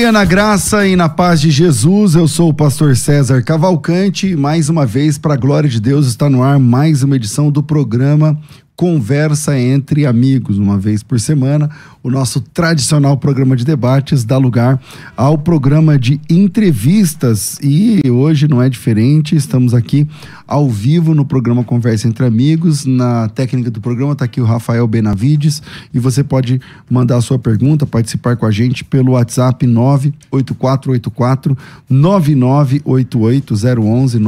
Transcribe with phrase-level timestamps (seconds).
[0.00, 2.14] Dia na graça e na paz de Jesus.
[2.14, 4.34] Eu sou o pastor César Cavalcante.
[4.34, 7.62] Mais uma vez, para a glória de Deus, está no ar mais uma edição do
[7.62, 8.40] programa
[8.74, 11.68] Conversa entre Amigos, uma vez por semana.
[12.02, 14.80] O nosso tradicional programa de debates dá lugar
[15.14, 19.36] ao programa de entrevistas e hoje não é diferente.
[19.36, 20.08] Estamos aqui
[20.46, 22.86] ao vivo no programa Conversa entre Amigos.
[22.86, 27.38] Na técnica do programa está aqui o Rafael Benavides e você pode mandar a sua
[27.38, 34.18] pergunta, participar com a gente pelo WhatsApp 98484 9988 011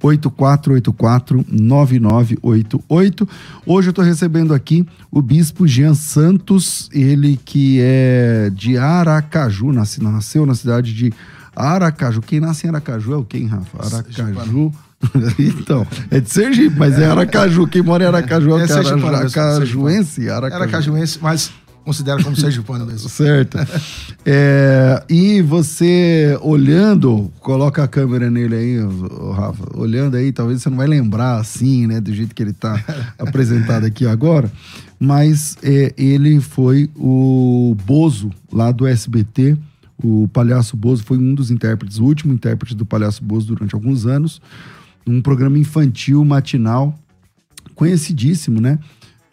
[0.00, 3.28] 8484 9988.
[3.66, 10.46] Hoje eu estou recebendo aqui o bispo Jean Santos, ele que é de Aracaju, nasceu
[10.46, 11.12] na cidade de
[11.54, 12.20] Aracaju.
[12.20, 13.78] Quem nasce em Aracaju é o quem, Rafa?
[13.78, 14.72] Aracaju.
[15.38, 17.66] então, é de Sergipe, mas é, é Aracaju.
[17.66, 20.30] Quem mora em Aracaju é, é Aracajuense.
[20.30, 21.52] Aracajuense, mas
[21.88, 23.08] considera como sergipano mesmo.
[23.08, 23.58] certo.
[24.26, 28.78] É, e você olhando, coloca a câmera nele aí,
[29.34, 32.78] Rafa, olhando aí, talvez você não vai lembrar assim, né, do jeito que ele está
[33.18, 34.52] apresentado aqui agora,
[34.98, 39.56] mas é, ele foi o Bozo lá do SBT.
[40.02, 44.06] O Palhaço Bozo foi um dos intérpretes, o último intérprete do Palhaço Bozo durante alguns
[44.06, 44.40] anos.
[45.06, 46.98] Um programa infantil matinal
[47.74, 48.78] conhecidíssimo, né?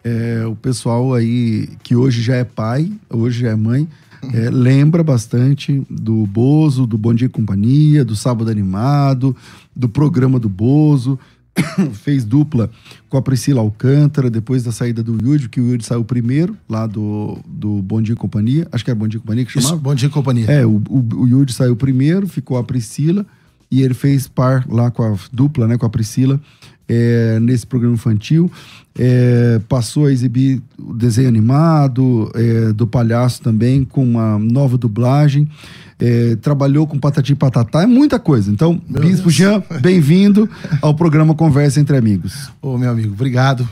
[0.06, 3.88] é, o pessoal aí que hoje já é pai, hoje já é mãe,
[4.32, 9.34] é, lembra bastante do Bozo, do Bom Dia e Companhia, do Sábado Animado,
[9.74, 11.18] do programa do Bozo.
[11.94, 12.70] Fez dupla
[13.08, 16.86] com a Priscila Alcântara depois da saída do Yudi, que o Yudi saiu primeiro lá
[16.86, 18.68] do, do Bom Dia e Companhia.
[18.70, 19.74] Acho que era Bom Dia e Companhia que chamava.
[19.74, 20.46] Isso, Bom Dia e Companhia.
[20.50, 23.24] É, o, o, o Yudi saiu primeiro, ficou a Priscila
[23.70, 26.40] e ele fez par lá com a dupla, né, com a Priscila,
[26.88, 28.50] é, nesse programa infantil.
[28.98, 35.48] É, passou a exibir o desenho animado é, do palhaço também, com uma nova dublagem.
[35.98, 38.50] É, trabalhou com Patati e Patatá, é muita coisa.
[38.50, 39.34] Então, meu Bispo Deus.
[39.34, 40.48] Jean, bem-vindo
[40.82, 42.50] ao programa Conversa Entre Amigos.
[42.60, 43.68] Ô, meu amigo, obrigado.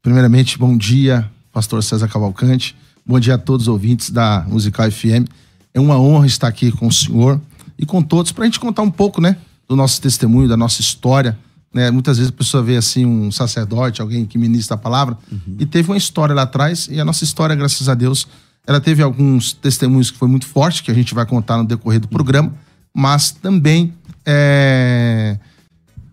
[0.00, 2.76] Primeiramente, bom dia, pastor César Cavalcante.
[3.04, 5.26] Bom dia a todos os ouvintes da Musical FM.
[5.74, 7.40] É uma honra estar aqui com o senhor
[7.78, 9.36] e com todos para a gente contar um pouco, né,
[9.68, 11.36] do nosso testemunho, da nossa história
[11.72, 11.90] né?
[11.90, 15.56] Muitas vezes a pessoa vê assim um sacerdote, alguém que ministra a palavra, uhum.
[15.58, 18.28] e teve uma história lá atrás, e a nossa história, graças a Deus,
[18.66, 22.00] ela teve alguns testemunhos que foi muito forte, que a gente vai contar no decorrer
[22.00, 22.52] do programa,
[22.94, 23.92] mas também
[24.24, 25.36] é,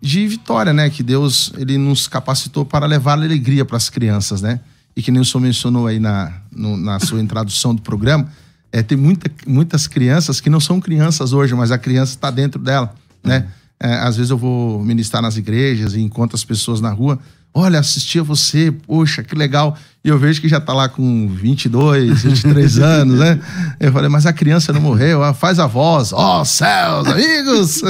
[0.00, 0.90] de vitória, né?
[0.90, 4.60] Que Deus ele nos capacitou para levar alegria para as crianças, né?
[4.96, 8.28] E que nem o senhor mencionou aí na, no, na sua introdução do programa,
[8.72, 12.60] é, tem muita, muitas crianças que não são crianças hoje, mas a criança está dentro
[12.60, 13.48] dela, né?
[13.82, 17.18] É, às vezes eu vou ministrar nas igrejas e encontro as pessoas na rua.
[17.52, 19.76] Olha, assisti a você, poxa, que legal.
[20.04, 23.40] E eu vejo que já está lá com 22, 23 anos, né?
[23.78, 27.82] Eu falei, mas a criança não morreu, ah, faz a voz, ó oh, céus, amigos!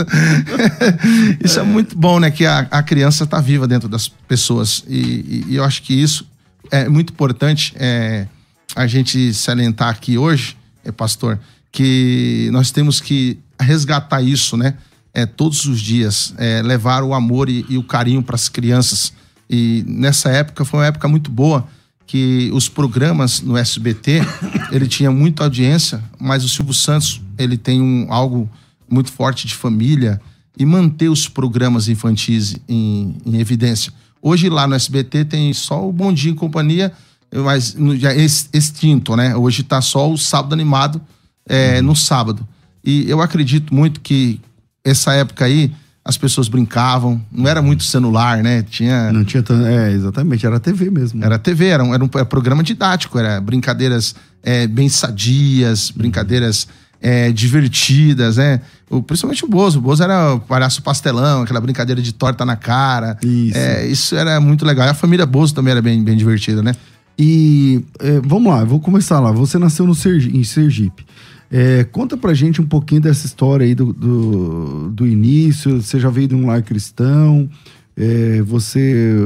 [1.45, 2.31] isso é muito bom, né?
[2.31, 4.83] Que a, a criança está viva dentro das pessoas.
[4.89, 6.27] E, e, e, eu acho que isso
[6.71, 8.27] é muito importante é,
[8.75, 11.39] a gente salientar aqui hoje, é, pastor,
[11.71, 14.75] que nós temos que resgatar isso, né?
[15.13, 19.13] é, todos os dias, é, levar o amor e, e o carinho para as crianças.
[19.51, 21.67] E nessa época foi uma época muito boa,
[22.07, 24.21] que os programas no SBT,
[24.71, 28.49] ele tinha muita audiência, mas o Silvio Santos, ele tem um, algo
[28.89, 30.21] muito forte de família
[30.57, 33.93] e manter os programas infantis em, em evidência.
[34.23, 36.93] Hoje lá no SBT tem só o Bom Dia em Companhia,
[37.33, 39.35] mas já extinto, né?
[39.35, 41.01] Hoje está só o Sábado Animado
[41.49, 42.47] é, no sábado.
[42.85, 44.41] E eu acredito muito que
[44.85, 45.73] essa época aí,
[46.05, 48.63] as pessoas brincavam, não era muito celular, né?
[48.63, 49.13] Tinha.
[49.13, 49.45] Não tinha.
[49.67, 51.23] É, exatamente, era TV mesmo.
[51.23, 56.67] Era TV, era um, era um programa didático, era brincadeiras é, bem sadias, brincadeiras
[57.01, 58.61] é, divertidas, né?
[58.89, 59.79] O, principalmente o Bozo.
[59.79, 63.19] O Bozo era o palhaço pastelão, aquela brincadeira de torta na cara.
[63.23, 63.59] Isso.
[63.59, 64.87] É, isso era muito legal.
[64.87, 66.75] E a família Bozo também era bem, bem divertida, né?
[67.19, 69.31] E é, vamos lá, vou começar lá.
[69.33, 71.05] Você nasceu no Sergi, em Sergipe.
[71.51, 75.83] É, conta pra gente um pouquinho dessa história aí do, do, do, início.
[75.83, 77.51] Você já veio de um lar cristão?
[77.97, 79.17] É, você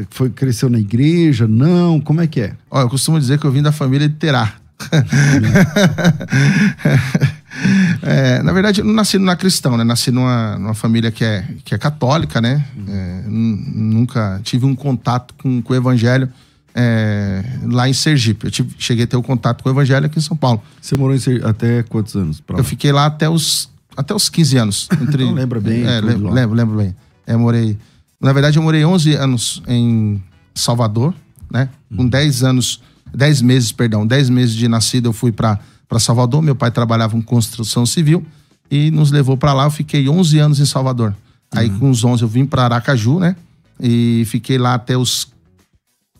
[0.00, 1.46] é, foi, cresceu na igreja?
[1.46, 2.00] Não?
[2.00, 2.54] Como é que é?
[2.68, 4.52] Olha, eu costumo dizer que eu vim da família de Terá.
[8.02, 9.84] é, na verdade, eu não nasci na cristão, né?
[9.84, 12.64] Nasci numa, numa família que é, que é católica, né?
[12.88, 16.28] É, nunca tive um contato com, com o evangelho
[16.74, 18.46] é, lá em Sergipe.
[18.46, 20.60] Eu tive, cheguei a ter o um contato com o evangelho aqui em São Paulo.
[20.80, 22.42] Você morou em Sergipe até quantos anos?
[22.48, 24.88] Eu fiquei lá até os, até os 15 anos.
[25.00, 25.84] Entre, então lembra bem.
[25.84, 26.94] É, lembro, lembro, lembro, bem.
[27.26, 27.78] É, morei...
[28.20, 30.20] Na verdade, eu morei 11 anos em
[30.54, 31.14] Salvador,
[31.50, 31.68] né?
[31.94, 32.82] Com 10 anos...
[33.14, 35.60] 10 meses, perdão, 10 meses de nascido eu fui para
[36.00, 36.42] Salvador.
[36.42, 38.26] Meu pai trabalhava em construção civil
[38.68, 39.64] e nos levou para lá.
[39.64, 41.14] Eu fiquei 11 anos em Salvador.
[41.52, 41.78] Aí uhum.
[41.78, 43.36] com os 11 eu vim para Aracaju, né?
[43.80, 45.28] E fiquei lá até os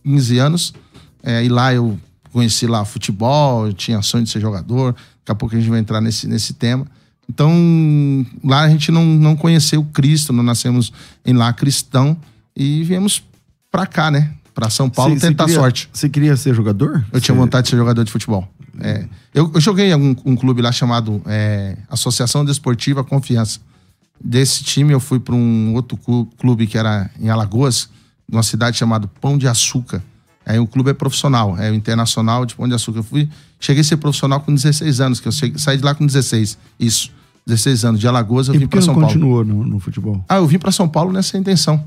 [0.05, 0.75] 15 anos.
[1.23, 1.99] É, e lá eu
[2.33, 4.93] conheci lá futebol, eu tinha sonho de ser jogador.
[4.93, 6.87] Daqui a pouco a gente vai entrar nesse, nesse tema.
[7.29, 7.51] Então,
[8.43, 10.93] lá a gente não, não conheceu Cristo, não nascemos
[11.25, 12.17] em lá cristão
[12.55, 13.23] e viemos
[13.71, 14.33] para cá, né?
[14.55, 15.91] Para São Paulo cê, tentar cê queria, sorte.
[15.93, 17.05] Você queria ser jogador?
[17.13, 18.49] Eu tinha vontade de ser jogador de futebol.
[18.81, 23.61] É, eu, eu, joguei em um, um, clube lá chamado é, Associação Desportiva Confiança.
[24.23, 25.99] Desse time eu fui para um outro
[26.37, 27.89] clube que era em Alagoas,
[28.29, 30.03] numa cidade chamada Pão de Açúcar.
[30.47, 32.99] Aí o clube é profissional, é o Internacional de Pão de Açúcar.
[32.99, 33.29] Eu fui,
[33.59, 36.59] cheguei a ser profissional com 16 anos, que eu cheguei, saí de lá com 16.
[36.79, 37.11] Isso,
[37.47, 38.01] 16 anos.
[38.01, 39.09] De Alagoas eu e vim para São Paulo.
[39.09, 40.23] continuou no, no, futebol?
[40.29, 41.83] Ah, eu vim para São Paulo nessa intenção.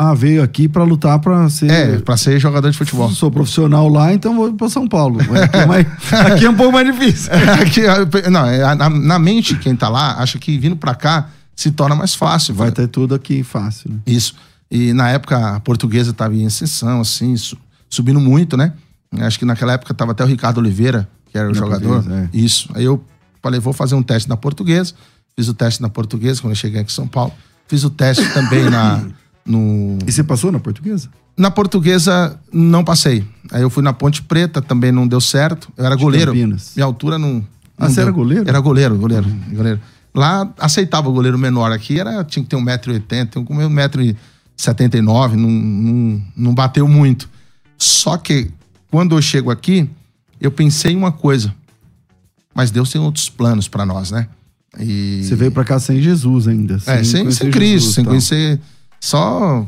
[0.00, 1.70] ah, veio aqui para lutar para ser.
[1.70, 3.10] É, para ser jogador de futebol.
[3.10, 5.20] Sou profissional lá, então vou para São Paulo.
[5.30, 5.86] Aqui é, mais...
[6.12, 7.30] aqui é, um pouco mais difícil.
[7.60, 11.70] aqui, não, é, na, na, mente, quem tá lá, acha que vindo para cá se
[11.70, 12.54] torna mais fácil.
[12.54, 13.90] Vai ter tudo aqui fácil.
[13.90, 13.98] Né?
[14.06, 14.34] Isso.
[14.70, 17.34] E na época a portuguesa estava em ascensão, assim,
[17.88, 18.72] subindo muito, né?
[19.20, 22.04] Acho que naquela época estava até o Ricardo Oliveira, que era o na jogador.
[22.10, 22.28] É.
[22.32, 22.68] Isso.
[22.74, 23.02] Aí eu
[23.42, 24.94] falei, vou fazer um teste na portuguesa.
[25.34, 27.32] Fiz o teste na portuguesa quando eu cheguei aqui em São Paulo.
[27.66, 29.04] Fiz o teste também na.
[29.48, 29.96] No...
[30.06, 31.08] E você passou na portuguesa?
[31.34, 33.26] Na portuguesa, não passei.
[33.50, 35.72] Aí eu fui na Ponte Preta, também não deu certo.
[35.74, 36.32] Eu era De goleiro.
[36.32, 36.72] Campinas.
[36.76, 37.42] Minha altura não.
[37.78, 38.02] Ah, não você deu.
[38.02, 38.44] era goleiro?
[38.46, 39.54] Era goleiro, goleiro, uhum.
[39.54, 39.80] goleiro.
[40.14, 41.72] Lá aceitava o goleiro menor.
[41.72, 43.56] Aqui era, tinha que ter 1,80m, com
[44.58, 47.28] 1,79m, não, não, não bateu muito.
[47.76, 48.50] Só que
[48.90, 49.88] quando eu chego aqui,
[50.40, 51.54] eu pensei em uma coisa.
[52.54, 54.28] Mas Deus tem outros planos para nós, né?
[54.78, 55.22] E...
[55.24, 56.78] Você veio para cá sem Jesus ainda.
[56.80, 58.60] Sem é, sem, sem Cristo, Jesus, sem conhecer.
[59.00, 59.66] Só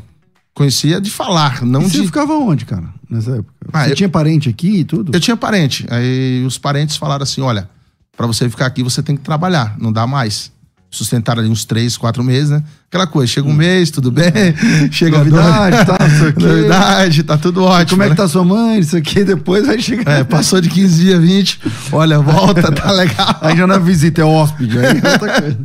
[0.53, 1.97] conhecia de falar, não e de.
[1.97, 3.53] Você ficava onde, cara, nessa época?
[3.71, 3.95] Ah, você eu...
[3.95, 5.15] tinha parente aqui e tudo?
[5.15, 5.85] Eu tinha parente.
[5.89, 7.69] Aí os parentes falaram assim: olha,
[8.15, 10.51] para você ficar aqui você tem que trabalhar, não dá mais
[10.91, 12.61] sustentaram ali uns três, quatro meses, né?
[12.89, 14.31] Aquela coisa, chega um mês, tudo bem,
[14.91, 16.43] chega novidade, tá, isso aqui.
[16.43, 17.81] novidade, tá tudo ótimo.
[17.81, 18.15] E como é que né?
[18.17, 20.11] tá sua mãe, isso aqui, depois vai chegar.
[20.11, 21.59] É, passou de 15 dias, 20,
[21.93, 23.37] olha, volta, tá legal.
[23.39, 25.59] Aí já na visita, é hóspede, aí é outra coisa.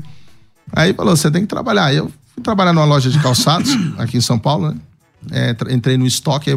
[0.73, 1.93] Aí falou, você tem que trabalhar.
[1.93, 4.77] Eu fui trabalhar numa loja de calçados, aqui em São Paulo, né?
[5.33, 6.57] É, entrei no estoque,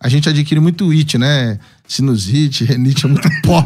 [0.00, 1.60] a gente adquire muito IT, né?
[1.86, 3.64] Sinusite, renite é muito pó.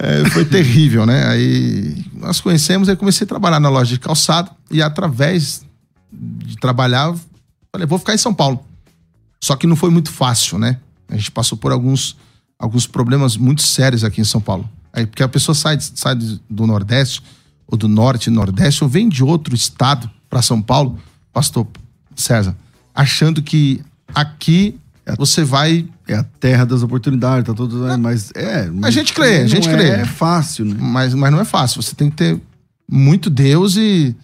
[0.00, 1.26] é, foi terrível, né?
[1.28, 5.64] Aí nós conhecemos, aí comecei a trabalhar na loja de calçado e através
[6.10, 7.14] de trabalhar,
[7.70, 8.64] falei, vou ficar em São Paulo.
[9.40, 10.78] Só que não foi muito fácil, né?
[11.08, 12.16] A gente passou por alguns,
[12.58, 14.68] alguns problemas muito sérios aqui em São Paulo.
[14.92, 17.22] Aí, porque a pessoa sai, sai do Nordeste,
[17.66, 20.98] ou do Norte, Nordeste, ou vem de outro estado para São Paulo,
[21.32, 21.66] pastor
[22.16, 22.56] César,
[22.94, 23.82] achando que
[24.14, 24.78] aqui
[25.18, 25.86] você vai.
[26.08, 27.84] É a terra das oportunidades, tá tudo.
[27.84, 27.96] Né?
[27.96, 28.68] Mas é.
[28.70, 29.88] Mas a gente crê, a gente crê.
[29.88, 30.76] É fácil, né?
[30.78, 31.82] Mas, mas não é fácil.
[31.82, 32.40] Você tem que ter
[32.90, 34.14] muito Deus e.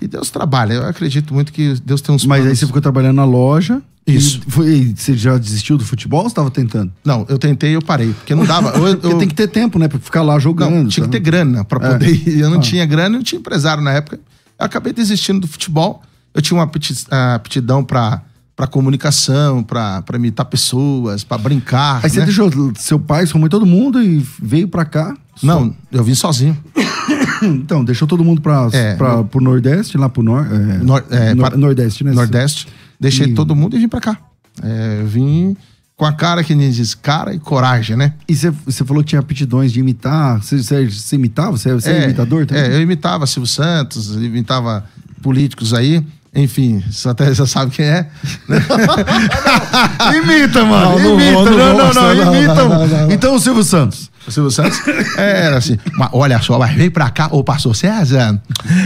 [0.00, 0.74] E Deus trabalha.
[0.74, 2.24] Eu acredito muito que Deus tem uns.
[2.24, 2.50] Mas planos...
[2.50, 3.82] aí você ficou trabalhando na loja.
[4.06, 4.40] Isso.
[4.46, 6.90] E foi, você já desistiu do futebol ou estava tentando?
[7.04, 8.12] Não, eu tentei e eu parei.
[8.14, 8.70] Porque não dava.
[8.70, 9.18] Eu, eu...
[9.18, 9.88] tem que ter tempo, né?
[9.88, 10.74] Pra ficar lá jogando.
[10.74, 11.10] Não, tinha tá?
[11.10, 11.92] que ter grana pra é.
[11.92, 12.40] poder ir.
[12.40, 12.62] Eu não ah.
[12.62, 14.18] tinha grana, eu não tinha empresário na época.
[14.58, 16.02] Eu acabei desistindo do futebol.
[16.32, 16.70] Eu tinha uma
[17.34, 18.22] aptidão para
[18.60, 21.96] para comunicação, para imitar pessoas, para brincar.
[21.96, 22.08] Aí né?
[22.10, 25.16] você deixou seu pai, sua mãe, todo mundo e veio para cá?
[25.42, 26.54] Não, eu vim sozinho.
[27.42, 31.56] então, deixou todo mundo para é, pra, Nordeste, lá pro nor, é, nor, é, nor,
[31.56, 32.12] Nordeste, né?
[32.12, 32.68] Nordeste.
[33.00, 33.34] Deixei e...
[33.34, 34.18] todo mundo e vim para cá.
[34.62, 35.56] É, vim
[35.96, 38.12] com a cara que nem diz, cara e coragem, né?
[38.28, 40.38] E você falou que tinha aptidões de imitar.
[40.42, 41.56] Você imitava?
[41.56, 42.62] Você é, é imitador também?
[42.62, 44.84] É, eu imitava Silvio Santos, imitava
[45.22, 46.04] políticos aí.
[46.34, 48.06] Enfim, você até já sabe quem é.
[50.16, 50.98] imita, mano.
[50.98, 51.50] Não, imita.
[51.50, 53.08] Não, não, não, não, imita.
[53.12, 54.10] Então o Silvio Santos.
[54.26, 54.80] O Silvio Santos
[55.18, 55.76] era assim.
[55.96, 58.40] Mas olha só, mas vem pra cá, ô pastor César.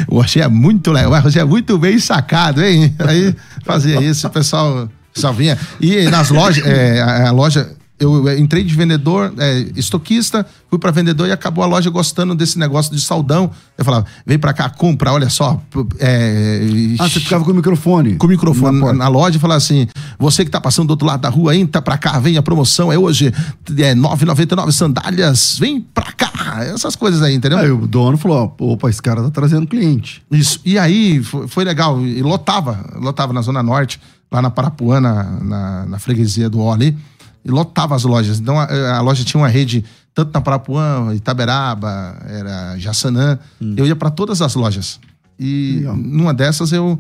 [0.08, 2.94] Você é muito legal, você é muito bem sacado, hein?
[2.98, 5.58] Aí fazia isso, o pessoal só vinha.
[5.78, 10.90] E nas lojas, é, a, a loja eu entrei de vendedor, é, estoquista, fui para
[10.90, 13.50] vendedor e acabou a loja gostando desse negócio de saldão.
[13.78, 15.62] Eu falava, vem para cá, compra, olha só.
[16.00, 16.60] É,
[16.98, 18.16] ah, você ficava com o microfone?
[18.16, 19.86] Com o microfone na, na loja e falava assim:
[20.18, 22.92] você que tá passando do outro lado da rua tá pra cá, vem a promoção,
[22.92, 26.32] é hoje, é 9,99 sandálias, vem pra cá.
[26.64, 27.58] Essas coisas aí, entendeu?
[27.58, 30.20] Aí o dono falou: opa, esse cara tá trazendo cliente.
[30.32, 30.60] Isso.
[30.64, 34.00] E aí foi, foi legal, e lotava, lotava na Zona Norte,
[34.32, 36.96] lá na Parapuã, na, na, na freguesia do Ó ali
[37.44, 38.40] e lotava as lojas.
[38.40, 39.84] Então a, a, loja tinha uma rede
[40.14, 43.38] tanto na Parapuã, Itaberaba, era Jaçanã.
[43.60, 43.74] Hum.
[43.76, 45.00] Eu ia para todas as lojas.
[45.38, 45.96] E Legal.
[45.96, 46.98] numa dessas eu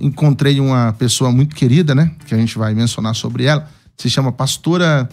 [0.00, 2.10] encontrei uma pessoa muito querida, né?
[2.26, 3.68] Que a gente vai mencionar sobre ela.
[3.96, 5.08] Se chama Pastora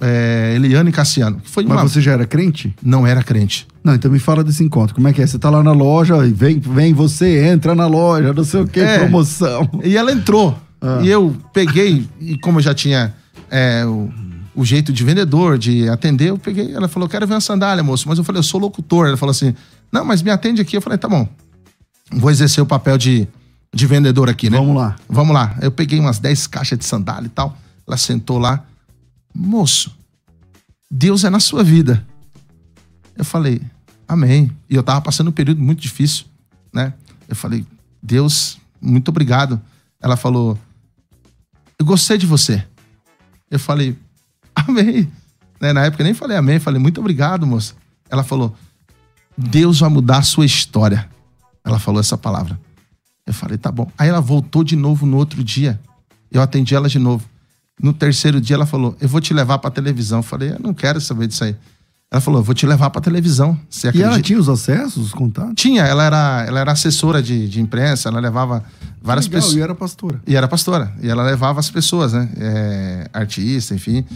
[0.00, 1.40] é, Eliane Cassiano.
[1.44, 2.74] Foi Mas você já era crente?
[2.82, 3.66] Não era crente.
[3.82, 4.94] Não, então me fala desse encontro.
[4.94, 5.26] Como é que é?
[5.26, 8.66] Você tá lá na loja e vem, vem você, entra na loja, não sei o
[8.66, 8.98] que, é.
[8.98, 9.68] promoção.
[9.82, 10.58] E ela entrou.
[10.80, 11.00] Ah.
[11.02, 13.14] E eu peguei, e como eu já tinha
[13.50, 14.10] é, o,
[14.54, 16.74] o, jeito de vendedor, de atender, eu peguei.
[16.74, 18.08] Ela falou: quero ver uma sandália, moço.
[18.08, 19.06] Mas eu falei: eu sou locutor.
[19.06, 19.54] Ela falou assim:
[19.92, 20.76] não, mas me atende aqui.
[20.76, 21.28] Eu falei: tá bom.
[22.10, 23.28] Vou exercer o papel de,
[23.72, 24.58] de vendedor aqui, né?
[24.58, 24.96] Vamos lá.
[25.08, 25.56] Vamos lá.
[25.60, 27.56] Eu peguei umas 10 caixas de sandália e tal.
[27.86, 28.64] Ela sentou lá.
[29.34, 29.94] Moço,
[30.90, 32.04] Deus é na sua vida.
[33.16, 33.60] Eu falei,
[34.06, 34.50] amém.
[34.70, 36.24] E eu tava passando um período muito difícil,
[36.72, 36.94] né?
[37.28, 37.64] Eu falei,
[38.02, 39.60] Deus, muito obrigado.
[40.00, 40.58] Ela falou,
[41.78, 42.64] eu gostei de você.
[43.50, 43.96] Eu falei,
[44.54, 45.10] amém.
[45.60, 45.72] Né?
[45.72, 47.74] Na época eu nem falei amém, falei, muito obrigado, moça.
[48.10, 48.56] Ela falou,
[49.36, 51.08] Deus vai mudar a sua história.
[51.64, 52.58] Ela falou essa palavra.
[53.26, 53.90] Eu falei, tá bom.
[53.98, 55.78] Aí ela voltou de novo no outro dia.
[56.30, 57.28] Eu atendi ela de novo.
[57.80, 60.20] No terceiro dia ela falou, eu vou te levar pra televisão.
[60.20, 61.54] Eu falei, eu não quero saber disso aí.
[62.10, 63.58] Ela falou, vou te levar pra televisão.
[63.68, 65.52] Você e ela tinha os acessos, os contatos?
[65.56, 68.64] Tinha, ela era, ela era assessora de, de imprensa, ela levava
[69.02, 69.54] várias pessoas.
[69.54, 70.20] E era pastora.
[70.26, 70.92] E era pastora.
[71.02, 72.30] E ela levava as pessoas, né?
[72.38, 74.06] É, artista, enfim.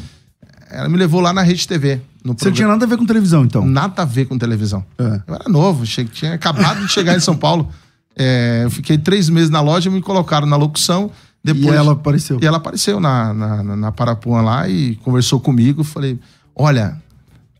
[0.70, 2.00] Ela me levou lá na Rede TV.
[2.24, 3.66] No Você não tinha nada a ver com televisão, então?
[3.66, 4.82] Nada a ver com televisão.
[4.98, 5.20] É.
[5.26, 7.68] Eu era novo, cheguei, tinha acabado de chegar em São Paulo.
[8.14, 11.10] É, eu fiquei três meses na loja, me colocaram na locução.
[11.42, 12.38] Depois, e ela apareceu?
[12.42, 15.82] E ela apareceu na, na, na Parapuã lá e conversou comigo.
[15.82, 16.20] Falei,
[16.54, 17.00] olha,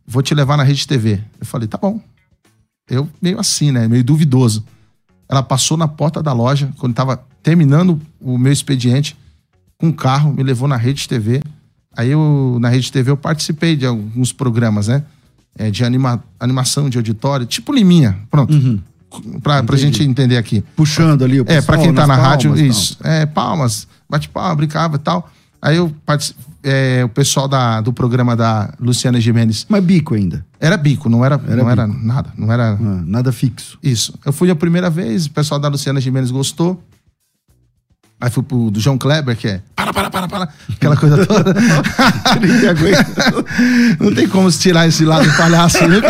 [0.06, 1.21] vou te levar na Rede TV.
[1.40, 2.00] Eu falei, tá bom.
[2.88, 3.87] Eu meio assim, né?
[3.88, 4.64] Meio duvidoso.
[5.28, 9.16] Ela passou na porta da loja, quando estava terminando o meu expediente,
[9.78, 11.42] com um carro, me levou na Rede TV.
[11.97, 15.04] Aí eu, na Rede TV, eu participei de alguns programas, né?
[15.56, 18.52] É, de anima, animação de auditório, tipo Liminha, pronto.
[18.54, 18.80] Uhum.
[19.42, 20.64] Pra, pra gente entender aqui.
[20.75, 22.97] Puxando ali o pessoal, É, pra quem tá na palmas, rádio, isso.
[23.04, 25.30] É, palmas, bate palma, brincava e tal.
[25.61, 25.94] Aí eu
[26.62, 29.66] é, o pessoal da, do programa da Luciana Gimenez.
[29.69, 30.45] Mas bico ainda?
[30.61, 32.33] Era bico, não era, era, não era nada.
[32.37, 32.73] Não era...
[32.73, 33.78] Ah, nada fixo.
[33.83, 34.14] Isso.
[34.25, 36.83] Eu fui a primeira vez, o pessoal da Luciana Gimenez gostou.
[38.21, 41.52] Aí fui pro do João Kleber, que é para, para, para, para, aquela coisa toda.
[43.99, 46.00] não tem como se tirar esse lado palhaço, né,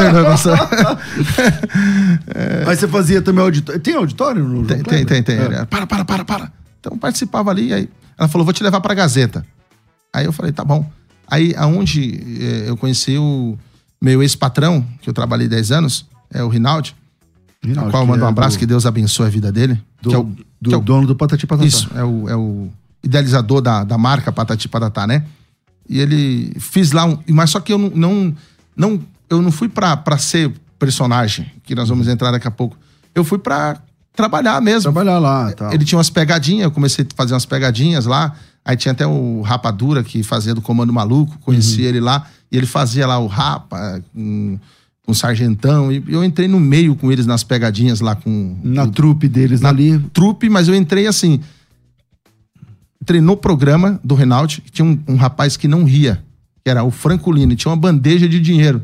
[2.34, 2.64] é...
[2.66, 3.80] Mas você fazia também auditório.
[3.80, 5.38] Tem auditório no Tem, tem, tem, tem.
[5.38, 5.64] É.
[5.64, 6.52] Para, para, para, para.
[6.78, 9.44] Então participava ali, aí ela falou: vou te levar pra Gazeta.
[10.12, 10.88] Aí eu falei, tá bom.
[11.26, 13.56] Aí aonde eh, eu conheci o
[14.00, 16.94] meu ex-patrão, que eu trabalhei 10 anos, é o Rinaldi.
[17.64, 18.60] Rinaldi, qual eu mando um é abraço, do...
[18.60, 19.80] que Deus abençoe a vida dele.
[20.00, 20.24] Do, que é o,
[20.60, 21.66] do que é o, dono do Patati Patatá.
[21.66, 22.68] Isso, é o, é o
[23.02, 25.24] idealizador da, da marca Patati Patatá, né?
[25.88, 27.18] E ele fiz lá um.
[27.28, 27.90] Mas só que eu não.
[27.90, 28.34] não,
[28.76, 29.00] não
[29.30, 32.76] eu não fui pra, pra ser personagem, que nós vamos entrar daqui a pouco.
[33.14, 33.80] Eu fui pra
[34.14, 34.92] trabalhar mesmo.
[34.92, 35.52] Trabalhar lá.
[35.52, 35.72] Tal.
[35.72, 38.34] Ele tinha umas pegadinhas, eu comecei a fazer umas pegadinhas lá.
[38.64, 41.88] Aí tinha até o Rapadura que fazia do Comando Maluco, conheci uhum.
[41.88, 44.58] ele lá, e ele fazia lá o Rapa, com,
[45.04, 48.56] com o Sargentão, e eu entrei no meio com eles nas pegadinhas lá com.
[48.62, 49.98] Na trupe deles na ali.
[50.12, 51.40] Trupe, mas eu entrei assim.
[53.00, 56.22] Entrei no programa do Reinaldo, tinha um, um rapaz que não ria,
[56.62, 58.80] que era o Francolino, tinha uma bandeja de dinheiro.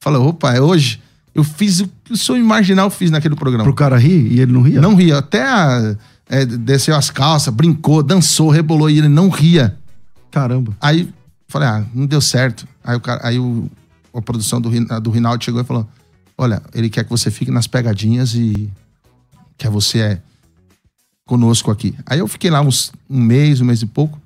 [0.00, 1.00] Falei, opa, é hoje?
[1.32, 3.62] Eu fiz o que o senhor imaginar, eu fiz naquele programa.
[3.62, 4.80] Pro cara rir e ele não ria?
[4.80, 5.18] Não ria.
[5.18, 5.96] Até a
[6.30, 9.76] é, desceu as calças, brincou, dançou, rebolou e ele não ria.
[10.30, 10.76] Caramba.
[10.80, 11.12] Aí
[11.48, 12.66] falei, ah, não deu certo.
[12.84, 13.68] Aí, o cara, aí o,
[14.14, 14.70] a produção do,
[15.00, 15.86] do Rinaldo chegou e falou:
[16.38, 18.70] Olha, ele quer que você fique nas pegadinhas e
[19.58, 20.22] quer você é
[21.26, 21.94] conosco aqui.
[22.06, 24.20] Aí eu fiquei lá uns, um mês, um mês e pouco.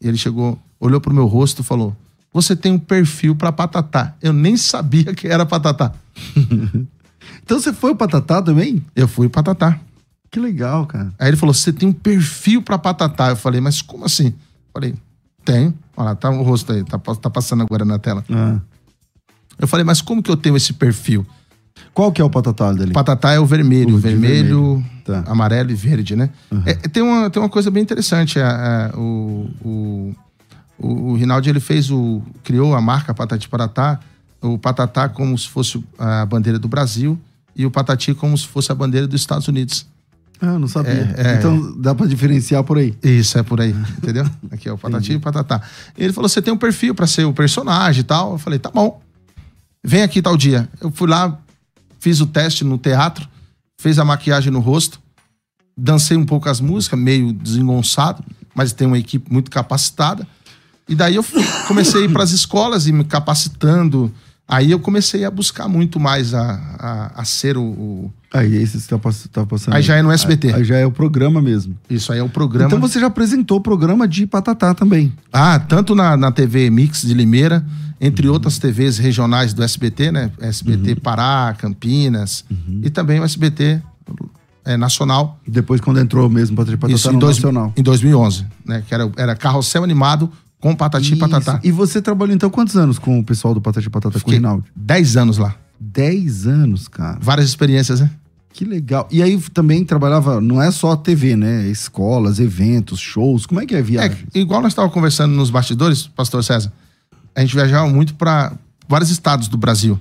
[0.00, 1.94] E ele chegou, olhou pro meu rosto e falou:
[2.32, 4.14] Você tem um perfil para patatá.
[4.22, 5.92] Eu nem sabia que era patatá.
[7.44, 8.82] então você foi o patatá também?
[8.96, 9.78] Eu fui patatá.
[10.32, 11.12] Que legal, cara.
[11.18, 13.28] Aí ele falou: você tem um perfil para patatá.
[13.28, 14.28] Eu falei, mas como assim?
[14.28, 14.94] Eu falei,
[15.44, 15.74] tem.
[15.94, 18.24] Olha lá, tá o rosto aí, tá, tá passando agora na tela.
[18.30, 18.58] Ah.
[19.58, 21.26] Eu falei, mas como que eu tenho esse perfil?
[21.92, 22.92] Qual que é o patatá dele?
[22.92, 24.90] Patatá é o vermelho, o vermelho, vermelho.
[25.04, 25.22] Tá.
[25.30, 26.30] amarelo e verde, né?
[26.50, 26.62] Uhum.
[26.64, 28.38] É, tem, uma, tem uma coisa bem interessante.
[28.38, 30.14] É, é, o, o,
[30.78, 32.22] O, o Rinaldi ele fez o.
[32.42, 34.00] criou a marca Patati Paratá,
[34.40, 37.18] o Patatá como se fosse a bandeira do Brasil
[37.54, 39.86] e o Patati como se fosse a bandeira dos Estados Unidos.
[40.44, 41.14] Ah, não sabia.
[41.16, 41.34] É, é.
[41.38, 42.94] Então dá pra diferenciar por aí.
[43.02, 44.26] Isso, é por aí, entendeu?
[44.50, 45.62] Aqui é o Patati e o Patatá.
[45.96, 48.32] Ele falou: você tem um perfil pra ser o personagem e tal.
[48.32, 49.00] Eu falei: tá bom.
[49.84, 50.68] Vem aqui tal dia.
[50.80, 51.38] Eu fui lá,
[52.00, 53.28] fiz o teste no teatro,
[53.80, 55.00] fez a maquiagem no rosto,
[55.78, 60.26] dancei um pouco as músicas, meio desengonçado, mas tem uma equipe muito capacitada.
[60.88, 64.12] E daí eu fui- comecei a ir para as escolas e me capacitando.
[64.48, 66.52] Aí eu comecei a buscar muito mais a,
[67.14, 69.74] a, a ser o, o- Aí esse você tá, pass- tá passando.
[69.74, 70.48] Aí já é no SBT.
[70.48, 71.76] Aí, aí já é o programa mesmo.
[71.90, 72.66] Isso aí é o programa.
[72.68, 75.12] Então você já apresentou o programa de Patatá também.
[75.32, 77.64] Ah, tanto na, na TV Mix de Limeira,
[78.00, 80.30] entre outras TVs regionais do SBT, né?
[80.40, 82.44] SBT Pará, Campinas,
[82.82, 83.80] e também o SBT
[84.64, 85.38] é, Nacional.
[85.46, 87.72] Depois quando entrou mesmo Patati Patatá Isso, em, dois, Nacional.
[87.76, 88.82] em 2011, né?
[88.88, 91.18] Que era, era Carrossel Animado com Patati e Isso.
[91.18, 91.60] Patatá.
[91.62, 94.34] E você trabalhou então quantos anos com o pessoal do Patati Patatá com o Fiquei
[94.36, 94.64] Rinaldi?
[94.74, 95.54] 10 anos lá.
[95.84, 97.18] Dez anos, cara.
[97.20, 98.08] Várias experiências, né?
[98.52, 99.08] Que legal.
[99.10, 101.66] E aí também trabalhava, não é só TV, né?
[101.68, 103.46] Escolas, eventos, shows.
[103.46, 104.18] Como é que é a É, viagem?
[104.34, 106.72] igual nós estávamos conversando nos bastidores, pastor César,
[107.34, 108.52] a gente viajava muito para
[108.88, 109.98] vários estados do Brasil.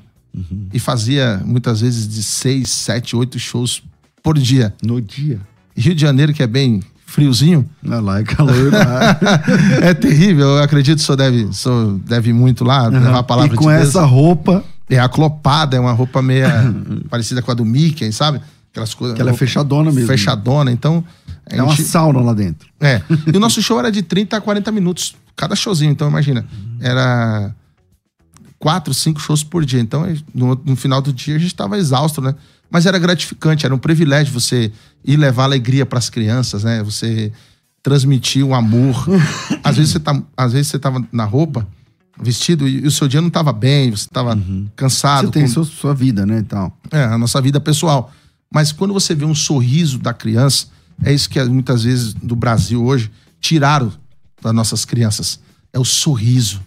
[0.73, 3.83] E fazia muitas vezes de seis, sete, oito shows
[4.23, 4.73] por dia.
[4.81, 5.39] No dia.
[5.75, 8.71] Rio de Janeiro, que é bem friozinho, Ah, lá é calor.
[8.71, 9.19] lá.
[9.83, 10.45] é terrível.
[10.57, 13.57] Eu acredito que o senhor deve, o senhor deve muito lá, levar a palavra e
[13.57, 14.63] com de essa roupa,
[14.95, 16.51] É aclopada, é uma roupa meia
[17.09, 18.41] parecida com a do Mickey, sabe?
[18.71, 19.15] Aquelas coisas.
[19.15, 20.07] que ela é fechadona mesmo.
[20.07, 21.03] Fechadona, então.
[21.49, 22.69] a É uma gente- sauna lá dentro.
[22.79, 23.01] É.
[23.33, 25.91] E o nosso show era de 30 a 40 minutos, cada showzinho.
[25.91, 26.45] Então, imagina,
[26.79, 27.53] era
[28.59, 29.79] quatro, cinco shows por dia.
[29.79, 32.35] Então, no, no final do dia, a gente estava exausto, né?
[32.69, 34.71] Mas era gratificante, era um privilégio você
[35.03, 36.81] ir levar alegria para as crianças, né?
[36.83, 37.31] Você
[37.83, 39.05] transmitir o amor.
[39.63, 41.67] às vezes você tá, às vezes você tava na roupa,
[42.21, 44.37] vestido, e o seu dia não estava bem, você estava
[44.75, 45.27] cansado.
[45.27, 46.77] Você tem com- sua, sua vida, né, e tal.
[46.91, 48.11] é, a nossa vida pessoal.
[48.53, 50.67] Mas quando você vê um sorriso da criança,
[51.03, 53.09] é isso que muitas vezes do Brasil hoje
[53.39, 53.91] tiraram
[54.41, 55.39] das nossas crianças.
[55.73, 56.61] É o sorriso,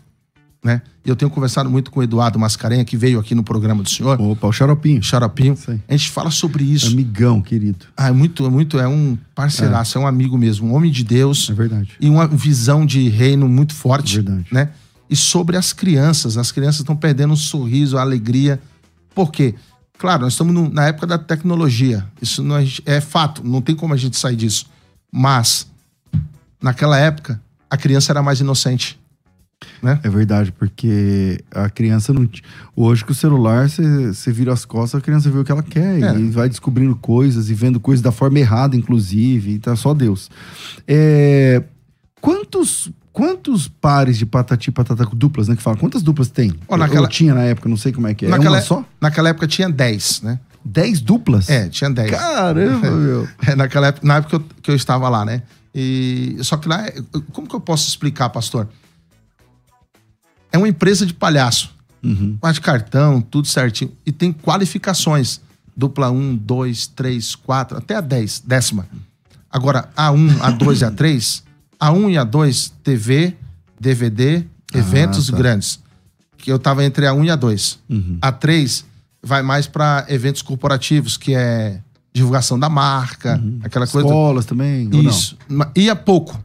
[0.64, 0.80] né?
[1.04, 3.90] E eu tenho conversado muito com o Eduardo Mascarenha, que veio aqui no programa do
[3.90, 5.02] senhor, Opa, o xaropinho.
[5.02, 5.54] Xaropinho.
[5.86, 6.86] A gente fala sobre isso.
[6.86, 7.84] Amigão, querido.
[7.94, 10.00] Ah, é muito, é muito, é um parceiraço, é.
[10.00, 11.90] um amigo mesmo, um homem de Deus É verdade.
[12.00, 14.46] e uma visão de reino muito forte, Verdade.
[14.50, 14.70] né?
[15.08, 18.60] E sobre as crianças, as crianças estão perdendo o sorriso, a alegria.
[19.14, 19.54] Por quê?
[19.98, 22.04] Claro, nós estamos no- na época da tecnologia.
[22.20, 24.66] Isso não é, é fato, não tem como a gente sair disso.
[25.12, 25.66] Mas
[26.60, 27.40] naquela época
[27.70, 28.98] a criança era mais inocente,
[29.82, 30.00] né?
[30.02, 32.28] É verdade, porque a criança não.
[32.74, 35.62] Hoje com o celular, você você vira as costas, a criança vê o que ela
[35.62, 36.18] quer É.
[36.18, 39.52] e vai descobrindo coisas e vendo coisas da forma errada, inclusive.
[39.52, 40.30] E tá só Deus.
[40.88, 41.62] É,
[42.20, 42.90] Quantos.
[43.14, 45.54] Quantos pares de patati e patata duplas, né?
[45.54, 46.52] Que fala, quantas duplas tem?
[46.66, 48.28] Ó, naquela- Ou tinha na época, não sei como é que é.
[48.28, 48.84] É naquela, uma só?
[49.00, 50.40] naquela época tinha 10, né?
[50.64, 51.48] Dez duplas?
[51.48, 52.10] É, tinha 10.
[52.10, 53.28] Caramba, meu.
[53.46, 55.42] É, naquela época, na época que eu, que eu estava lá, né?
[55.72, 56.94] E, só que lá, é-
[57.32, 58.68] como que eu posso explicar, pastor?
[60.50, 61.70] É uma empresa de palhaço.
[62.02, 62.36] Uhum.
[62.40, 63.92] Faz cartão, tudo certinho.
[64.04, 65.40] E tem qualificações.
[65.76, 68.86] Dupla 1, 2, 3, 4, até a 10, décima.
[69.50, 71.42] Agora, A1, A2 e A3,
[71.80, 73.34] A1 e A2, TV,
[73.80, 75.36] DVD, eventos tá.
[75.36, 75.78] grandes.
[76.36, 77.78] Que eu tava entre A1 e A2.
[77.88, 78.18] Uhum.
[78.20, 78.84] A3
[79.22, 81.80] vai mais para eventos corporativos, que é
[82.12, 84.06] divulgação da marca, aquela coisa.
[84.06, 84.88] Escolas também?
[85.06, 85.36] Isso.
[85.74, 86.38] Ia pouco,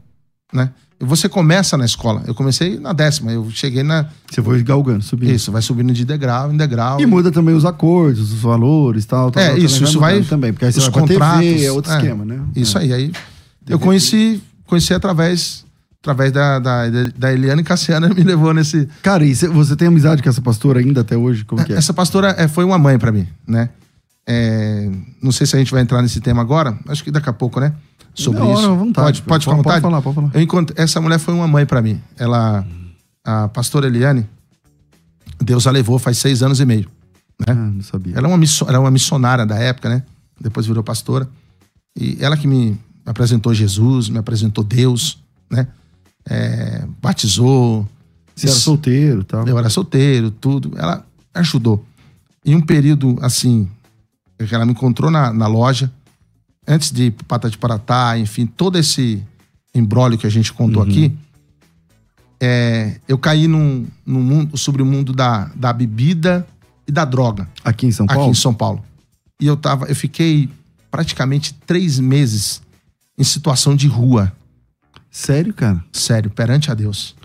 [0.53, 0.71] né?
[1.01, 2.23] Você começa na escola.
[2.27, 4.07] Eu comecei na décima, eu cheguei na.
[4.29, 5.31] Você foi galgando, subindo.
[5.31, 6.99] Isso, vai subindo de degrau em degrau.
[6.99, 9.31] E muda também os acordos, os valores tal.
[9.31, 11.39] tal É, tal, isso, também isso vai- Também, porque aí você os vai pra contratos,
[11.39, 11.95] TV, é outro é.
[11.95, 12.41] esquema, né?
[12.53, 12.81] Isso É.
[12.81, 12.93] aí.
[12.93, 13.11] Aí
[13.67, 15.65] eu conheci, conheci através,
[16.01, 16.83] através da, da,
[17.17, 18.87] da Eliane Cassiana, me levou nesse.
[19.01, 21.43] Cara, e cê- você tem amizade com essa pastora ainda até hoje?
[21.43, 21.77] Como que é?
[21.77, 23.69] Essa pastora é, foi uma mãe pra mim, né?
[24.27, 24.89] É,
[25.21, 27.59] não sei se a gente vai entrar nesse tema agora, acho que daqui a pouco,
[27.59, 27.73] né?
[28.13, 28.69] Sobre hora, isso.
[28.69, 29.05] à vontade.
[29.05, 29.81] Pode, pode Pode vontade?
[29.81, 30.29] falar, pode falar.
[30.33, 31.99] Eu encontrei, essa mulher foi uma mãe pra mim.
[32.17, 32.65] Ela,
[33.23, 34.27] a pastora Eliane,
[35.41, 36.87] Deus a levou faz seis anos e meio.
[37.47, 38.15] Ah, não sabia.
[38.17, 40.03] Ela é uma, ela é uma missionária da época, né?
[40.39, 41.27] Depois virou pastora.
[41.97, 42.77] E ela que me
[43.09, 45.17] apresentou Jesus, me apresentou Deus,
[45.49, 45.67] né?
[46.29, 47.87] É, batizou.
[48.35, 49.47] Você era solteiro tal.
[49.47, 50.73] Eu era solteiro, tudo.
[50.77, 51.83] Ela ajudou.
[52.45, 53.67] Em um período, assim,
[54.37, 55.91] que ela me encontrou na, na loja,
[56.67, 59.23] antes de Pata de Paratá, enfim, todo esse
[59.73, 61.11] embrólio que a gente contou aqui,
[62.39, 66.47] é, eu caí num, num mundo, sobre o mundo da, da bebida
[66.87, 68.31] e da droga Aqui em São aqui Paulo?
[68.31, 68.83] em São Paulo.
[69.41, 70.47] E eu tava, eu fiquei
[70.91, 72.61] praticamente três meses
[73.19, 74.31] em situação de rua,
[75.11, 75.83] Sério, cara?
[75.91, 77.15] sério, perante a Deus.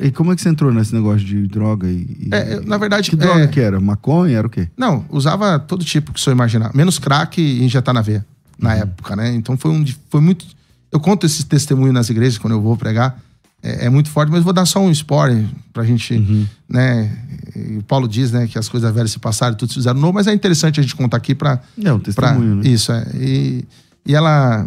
[0.00, 2.28] E como é que você entrou nesse negócio de droga e.
[2.30, 3.10] É, na verdade.
[3.10, 3.46] Que droga é...
[3.46, 3.80] que era?
[3.80, 4.38] Maconha?
[4.38, 4.68] Era o quê?
[4.76, 6.74] Não, usava todo tipo que você imaginar.
[6.74, 8.24] Menos crack e injetar na veia,
[8.58, 8.80] na uhum.
[8.80, 9.34] época, né?
[9.34, 9.84] Então foi um.
[10.08, 10.46] Foi muito.
[10.90, 13.20] Eu conto esse testemunho nas igrejas quando eu vou pregar.
[13.62, 16.46] É, é muito forte, mas vou dar só um spoiler pra gente, uhum.
[16.68, 17.10] né?
[17.54, 20.14] E o Paulo diz, né, que as coisas velhas se passaram, tudo se fizeram novo,
[20.14, 21.60] mas é interessante a gente contar aqui pra.
[21.82, 22.68] É, um testemunho, pra, né?
[22.68, 23.06] Isso, é.
[23.14, 23.64] E,
[24.06, 24.66] e ela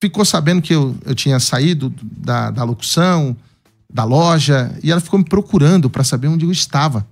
[0.00, 3.36] ficou sabendo que eu, eu tinha saído da, da locução,
[3.92, 7.06] da loja, e ela ficou me procurando para saber onde eu estava.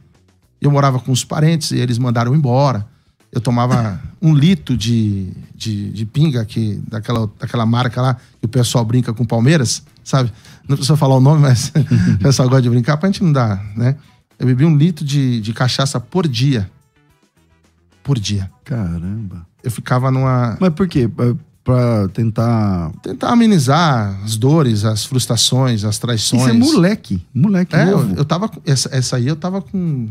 [0.60, 2.86] Eu morava com os parentes e eles mandaram embora.
[3.32, 8.48] Eu tomava um litro de, de, de, pinga, que, daquela, daquela marca lá, que o
[8.48, 10.32] pessoal brinca com Palmeiras, sabe?
[10.68, 11.72] Não precisa falar o nome, mas
[12.14, 13.96] o pessoal gosta de brincar, pra gente não dar, né?
[14.38, 16.70] Eu bebi um litro de, de cachaça por dia.
[18.02, 18.50] Por dia.
[18.64, 19.46] Caramba.
[19.62, 20.56] Eu ficava numa.
[20.60, 21.08] Mas por quê?
[21.64, 22.92] Para tentar.
[23.02, 26.42] Tentar amenizar as dores, as frustrações, as traições.
[26.42, 27.26] Isso é moleque.
[27.34, 28.12] Moleque é, novo.
[28.12, 28.50] Eu, eu tava.
[28.66, 30.08] Essa, essa aí eu tava com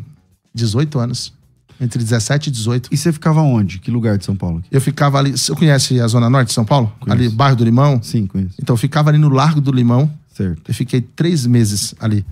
[0.54, 1.32] 18 anos.
[1.80, 2.89] Entre 17 e 18.
[2.92, 3.80] E você ficava onde?
[3.80, 4.63] Que lugar de São Paulo?
[4.72, 5.32] Eu ficava ali.
[5.32, 6.92] Você conhece a Zona Norte de São Paulo?
[7.00, 7.22] Conheço.
[7.22, 8.02] Ali, bairro do Limão?
[8.02, 8.56] Sim, conheço.
[8.62, 10.12] Então eu ficava ali no Largo do Limão.
[10.34, 10.62] Certo.
[10.68, 12.26] Eu fiquei três meses ali.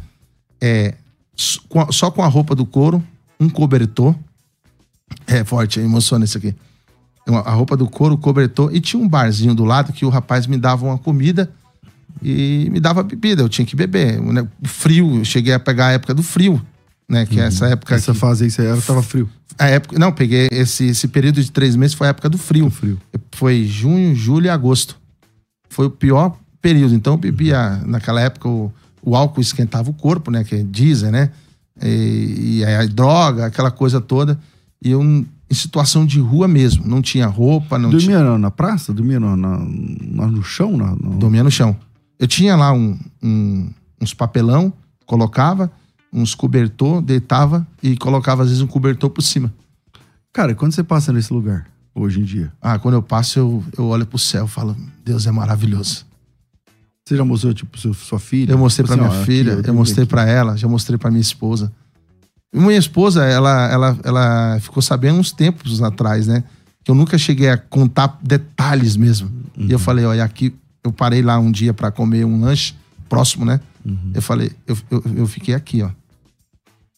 [0.60, 0.96] É,
[1.36, 3.04] só com a roupa do couro,
[3.40, 4.16] um cobertor.
[5.28, 6.56] É forte, emociona isso aqui
[7.28, 10.48] a roupa do couro, o cobertor, e tinha um barzinho do lado que o rapaz
[10.48, 11.52] me dava uma comida
[12.22, 14.20] e me dava bebida, eu tinha que beber.
[14.22, 14.48] Né?
[14.62, 16.62] O frio, eu cheguei a pegar a época do frio,
[17.10, 17.26] né?
[17.26, 17.72] Que é essa uhum.
[17.72, 17.96] época.
[17.96, 18.20] Essa que...
[18.20, 19.30] fase aí, você era, tava frio.
[19.58, 22.66] A época, não, peguei esse, esse período de três meses, foi a época do frio.
[22.66, 23.00] Do frio.
[23.32, 24.98] Foi junho, julho e agosto.
[25.70, 26.94] Foi o pior período.
[26.94, 27.92] Então eu bebia, uhum.
[27.92, 30.44] naquela época, o, o álcool esquentava o corpo, né?
[30.44, 31.32] Que é diesel, né?
[31.82, 34.40] E, e a droga, aquela coisa toda.
[34.84, 36.88] E eu em situação de rua mesmo.
[36.88, 38.38] Não tinha roupa, não Dormia tinha...
[38.38, 38.94] na praça?
[38.94, 40.78] Dormia no, na, no chão?
[40.78, 41.18] Na, no...
[41.18, 41.76] Dormia no chão.
[42.18, 44.72] Eu tinha lá um, um, uns papelão,
[45.06, 45.70] colocava,
[46.14, 49.54] uns cobertor, deitava e colocava às vezes um cobertor por cima.
[50.32, 52.54] Cara, quando você passa nesse lugar, hoje em dia?
[52.62, 56.06] Ah, quando eu passo, eu, eu olho pro céu e falo, Deus é maravilhoso.
[57.04, 58.54] Você já mostrou, tipo, sua filha?
[58.54, 60.68] Eu mostrei tipo pra assim, minha ó, filha, aqui, eu, eu mostrei para ela, já
[60.70, 61.74] mostrei pra minha esposa.
[62.54, 66.44] Minha esposa, ela, ela, ela ficou sabendo uns tempos atrás, né?
[66.84, 69.30] Que eu nunca cheguei a contar detalhes mesmo.
[69.58, 69.68] Uhum.
[69.68, 69.84] E eu uhum.
[69.84, 72.76] falei, olha, aqui eu parei lá um dia para comer um lanche
[73.08, 73.62] próximo, né?
[73.86, 74.12] Uhum.
[74.14, 75.90] Eu falei, eu, eu, eu fiquei aqui, ó.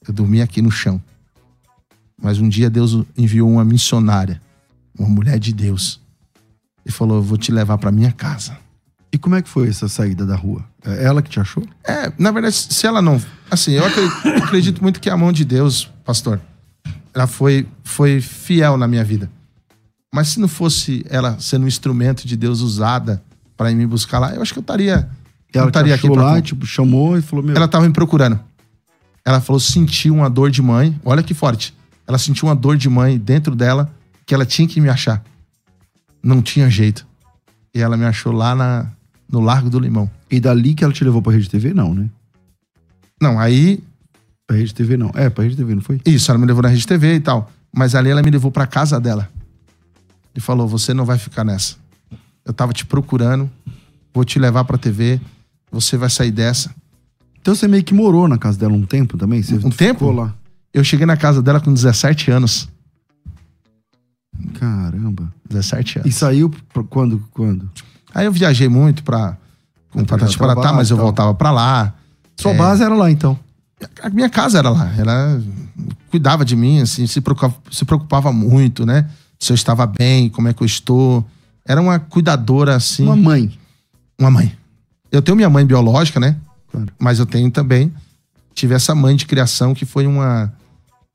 [0.08, 1.02] Eu dormi aqui no chão.
[2.22, 4.42] Mas um dia Deus enviou uma missionária,
[4.98, 6.00] uma mulher de Deus,
[6.86, 8.58] e falou: Eu vou te levar para minha casa.
[9.14, 10.66] E como é que foi essa saída da rua?
[10.84, 11.64] É ela que te achou?
[11.88, 13.22] É, na verdade, se ela não.
[13.52, 13.84] Assim, eu
[14.44, 16.42] acredito, muito que a mão de Deus, pastor,
[17.14, 19.30] ela foi, foi fiel na minha vida.
[20.12, 23.24] Mas se não fosse ela sendo um instrumento de Deus usada
[23.56, 25.08] para ir me buscar lá, eu acho que eu estaria.
[25.54, 27.56] Ela estaria aqui lá, tipo, chamou e falou: Meu.
[27.56, 28.40] Ela tava me procurando.
[29.24, 31.00] Ela falou: sentiu uma dor de mãe.
[31.06, 31.76] Olha que forte.
[32.08, 33.94] Ela sentiu uma dor de mãe dentro dela
[34.26, 35.24] que ela tinha que me achar.
[36.24, 37.06] Não tinha jeito.
[37.76, 38.92] E ela me achou lá na,
[39.34, 40.10] no Largo do Limão.
[40.30, 42.08] E dali que ela te levou pra Rede TV, não, né?
[43.20, 43.84] Não, aí.
[44.46, 45.10] Pra Rede TV, não.
[45.16, 46.00] É, pra Rede TV, não foi?
[46.06, 47.52] Isso, ela me levou na Rede TV e tal.
[47.76, 49.28] Mas ali ela me levou pra casa dela.
[50.36, 51.78] E falou: Você não vai ficar nessa.
[52.46, 53.50] Eu tava te procurando,
[54.14, 55.20] vou te levar pra TV,
[55.72, 56.76] você vai sair dessa.
[57.42, 59.42] Então você meio que morou na casa dela um tempo também?
[59.42, 60.12] Você um tempo?
[60.12, 60.36] lá?
[60.72, 62.70] Eu cheguei na casa dela com 17 anos.
[64.60, 65.34] Caramba.
[65.50, 66.12] 17 anos.
[66.12, 66.52] E saiu
[66.90, 67.24] quando?
[67.32, 67.70] quando?
[68.14, 69.38] Aí eu viajei muito pra,
[70.06, 71.94] pra Tatiparatá, mas eu voltava pra lá.
[72.36, 72.58] Sua é...
[72.58, 73.38] base era lá, então?
[74.02, 74.92] A minha casa era lá.
[74.98, 75.42] Ela
[76.10, 79.10] cuidava de mim, assim, se preocupava, se preocupava muito, né?
[79.40, 81.26] Se eu estava bem, como é que eu estou.
[81.66, 83.04] Era uma cuidadora, assim.
[83.04, 83.58] Uma mãe.
[84.18, 84.56] Uma mãe.
[85.12, 86.38] Eu tenho minha mãe biológica, né?
[86.72, 86.88] Claro.
[87.00, 87.92] Mas eu tenho também.
[88.54, 90.54] Tive essa mãe de criação que foi uma,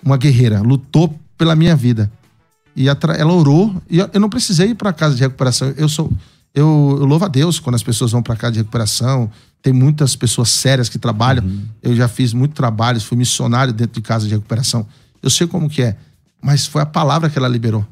[0.04, 0.60] uma guerreira.
[0.60, 2.10] Lutou pela minha vida.
[2.76, 3.74] E ela orou.
[3.88, 5.72] E eu não precisei ir para casa de recuperação.
[5.76, 6.12] Eu sou
[6.58, 9.30] eu, eu louvo a Deus quando as pessoas vão para cá de recuperação.
[9.62, 11.44] Tem muitas pessoas sérias que trabalham.
[11.44, 11.66] Uhum.
[11.80, 14.84] Eu já fiz muito trabalho, fui missionário dentro de casa de recuperação.
[15.22, 15.96] Eu sei como que é.
[16.42, 17.86] Mas foi a palavra que ela liberou.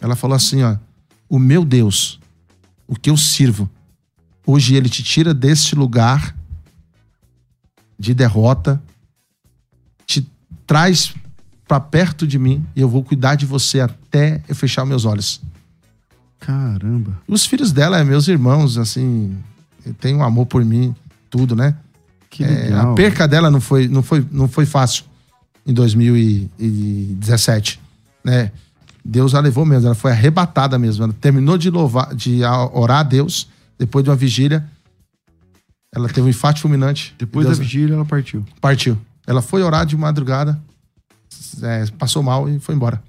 [0.00, 0.76] Ela falou assim, ó:
[1.28, 2.18] "O meu Deus,
[2.86, 3.68] o que eu sirvo,
[4.46, 6.34] hoje ele te tira deste lugar
[7.98, 8.82] de derrota,
[10.06, 10.26] te
[10.66, 11.14] traz
[11.66, 15.42] para perto de mim e eu vou cuidar de você até eu fechar meus olhos."
[16.40, 17.18] Caramba.
[17.26, 19.36] Os filhos dela, meus irmãos, assim,
[20.00, 20.94] tem um amor por mim,
[21.30, 21.74] tudo, né?
[22.30, 22.88] Que legal.
[22.88, 25.04] É, a perca dela não foi, não foi, não foi fácil
[25.66, 27.80] em 2017,
[28.24, 28.50] né?
[29.04, 31.04] Deus a levou mesmo, ela foi arrebatada mesmo.
[31.04, 32.40] Ela terminou de louvar, de
[32.72, 33.48] orar a Deus
[33.78, 34.68] depois de uma vigília.
[35.94, 37.14] Ela teve um infarto fulminante.
[37.18, 38.44] Depois Deus- da vigília, ela partiu.
[38.60, 38.98] Partiu.
[39.26, 40.60] Ela foi orar de madrugada,
[41.62, 43.02] é, passou mal e foi embora.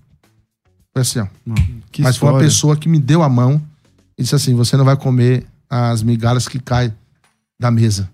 [0.93, 1.27] Foi assim, ó.
[1.45, 2.39] Mas foi uma história.
[2.39, 3.61] pessoa que me deu a mão
[4.17, 6.93] e disse assim: você não vai comer as migalhas que caem
[7.59, 8.09] da mesa.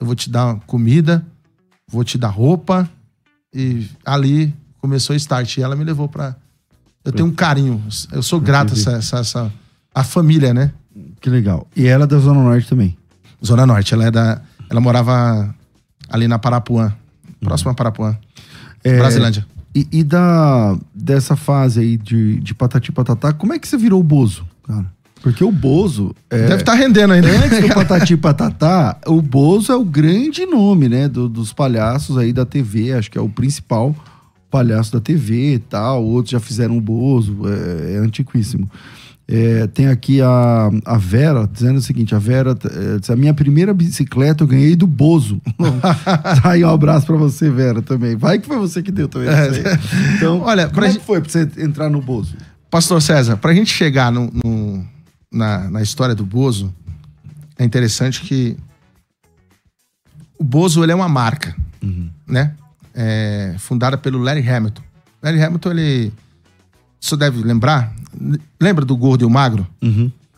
[0.00, 1.24] Eu vou te dar comida,
[1.88, 2.88] vou te dar roupa.
[3.54, 5.56] E ali começou o start.
[5.56, 6.36] E ela me levou pra.
[7.04, 7.82] Eu tenho um carinho.
[8.12, 9.52] Eu sou grato a essa, essa, essa-
[9.94, 10.72] a família, né?
[11.20, 11.66] Que legal.
[11.76, 12.96] E ela é da Zona Norte também.
[13.44, 13.94] Zona Norte.
[13.94, 14.40] Ela é da.
[14.70, 15.54] Ela morava
[16.08, 16.92] ali na Parapuã,
[17.40, 18.16] próxima a Parapuã.
[18.82, 19.46] É, Brasilândia.
[19.74, 24.00] E, e da, dessa fase aí de, de Patati Patatá, como é que você virou
[24.00, 24.86] o Bozo, cara?
[25.22, 26.14] Porque o Bozo.
[26.30, 27.28] É, Deve estar rendendo ainda.
[27.28, 31.08] Antes do Patati Patatá, o Bozo é o grande nome, né?
[31.08, 32.92] do- dos palhaços aí da TV.
[32.92, 33.94] Acho que é o principal
[34.50, 36.04] palhaço da TV e tal.
[36.04, 38.70] Outros já fizeram o Bozo, é, é antiquíssimo.
[39.26, 42.54] É, tem aqui a, a Vera dizendo o seguinte: a Vera
[43.08, 45.40] é, a minha primeira bicicleta eu ganhei do Bozo.
[46.42, 48.16] tá aí um abraço pra você, Vera, também.
[48.16, 49.28] Vai que foi você que deu também.
[49.54, 49.62] sei.
[50.16, 52.36] Então, Olha, como pra é gente- que foi pra você entrar no Bozo?
[52.70, 54.84] Pastor César, pra gente chegar no, no-
[55.32, 56.74] na, na história do Bozo,
[57.58, 58.56] é interessante que
[60.38, 61.56] o Bozo ele é uma marca,
[62.26, 62.52] né?
[62.94, 64.82] É, fundada pelo Larry Hamilton.
[65.22, 66.12] Larry Hamilton, ele.
[67.04, 67.94] O senhor deve lembrar?
[68.58, 69.66] Lembra do gordo e o magro?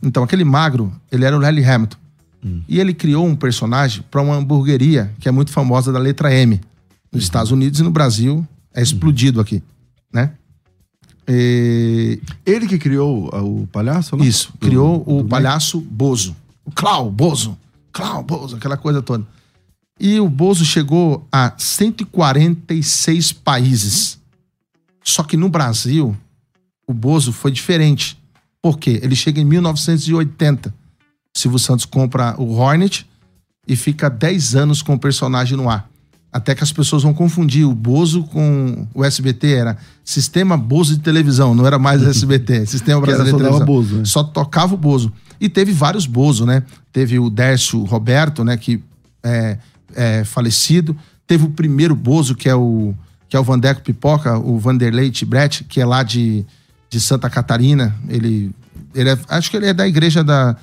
[0.02, 1.96] Então, aquele magro, ele era o Larry Hamilton.
[2.68, 6.60] E ele criou um personagem para uma hamburgueria que é muito famosa da letra M.
[7.12, 9.62] Nos Estados Unidos e no Brasil é explodido aqui,
[10.12, 10.32] né?
[11.28, 14.16] E- Ele que criou o palhaço?
[14.16, 14.24] Né?
[14.26, 16.36] isso, Do- criou o do palhaço Bozo.
[16.64, 17.56] O Clau, Bozo.
[17.92, 19.24] Clau, Bozo, aquela coisa toda.
[19.98, 24.18] E o Bozo chegou a 146 países.
[25.02, 26.16] Só que no Brasil,
[26.86, 28.18] o Bozo foi diferente.
[28.62, 29.00] Por quê?
[29.02, 30.72] Ele chega em 1980.
[31.36, 33.06] Silvio Santos compra o Hornet
[33.66, 35.88] e fica 10 anos com o personagem no ar.
[36.32, 39.52] Até que as pessoas vão confundir o Bozo com o SBT.
[39.52, 42.66] Era Sistema Bozo de Televisão, não era mais SBT.
[42.66, 43.66] Sistema Brasileiro de Televisão.
[43.66, 44.04] Bozo, né?
[44.04, 45.12] Só tocava o Bozo.
[45.40, 46.62] E teve vários Bozo, né?
[46.92, 48.56] Teve o Dércio Roberto, né?
[48.56, 48.82] Que
[49.22, 49.58] é,
[49.94, 50.96] é falecido.
[51.26, 52.94] Teve o primeiro Bozo, que é o,
[53.28, 56.44] que é o Vandeco Pipoca, o Vanderlei Tibret, que é lá de,
[56.90, 57.94] de Santa Catarina.
[58.08, 58.50] Ele,
[58.94, 60.56] ele é- acho que ele é da igreja da,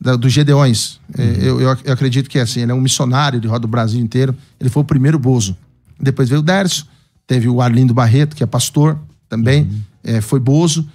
[0.00, 1.00] da- dos Gedeões.
[1.16, 2.60] É, eu, eu, eu acredito que é assim.
[2.60, 4.34] Ele é um missionário, ele roda o Brasil inteiro.
[4.58, 5.56] Ele foi o primeiro Bozo.
[6.00, 6.84] Depois veio o Dércio.
[7.26, 9.68] Teve o Arlindo Barreto, que é pastor também.
[10.02, 10.86] é, foi Bozo.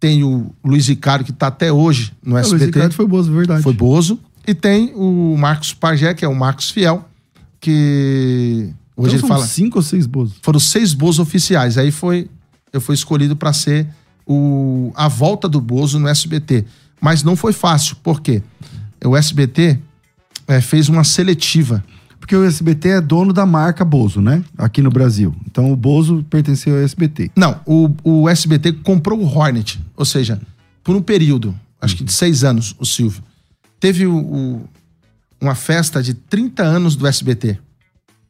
[0.00, 2.66] Tem o Luiz Ricardo, que está até hoje no É, o Luiz SBT.
[2.66, 3.62] Ricardo foi Bozo, verdade.
[3.62, 4.18] Foi Bozo.
[4.46, 7.06] E tem o Marcos Pagé, que é o Marcos Fiel,
[7.60, 9.46] que hoje Então ele fala.
[9.46, 10.36] cinco ou seis Bozos.
[10.42, 11.76] Foram seis Bozos oficiais.
[11.78, 12.28] Aí foi.
[12.72, 13.86] Eu fui escolhido para ser
[14.28, 16.64] o, a volta do Bozo no SBT.
[17.00, 17.96] Mas não foi fácil.
[18.02, 18.42] Por quê?
[19.04, 19.78] O SBT
[20.46, 21.82] eh, fez uma seletiva.
[22.20, 24.44] Porque o SBT é dono da marca Bozo, né?
[24.58, 25.34] Aqui no Brasil.
[25.46, 27.30] Então o Bozo pertenceu ao SBT.
[27.34, 29.80] Não, o, o SBT comprou o Hornet.
[29.96, 30.38] Ou seja,
[30.84, 33.22] por um período, acho que de seis anos, o Silvio.
[33.80, 34.68] Teve o- o-
[35.40, 37.58] uma festa de 30 anos do SBT.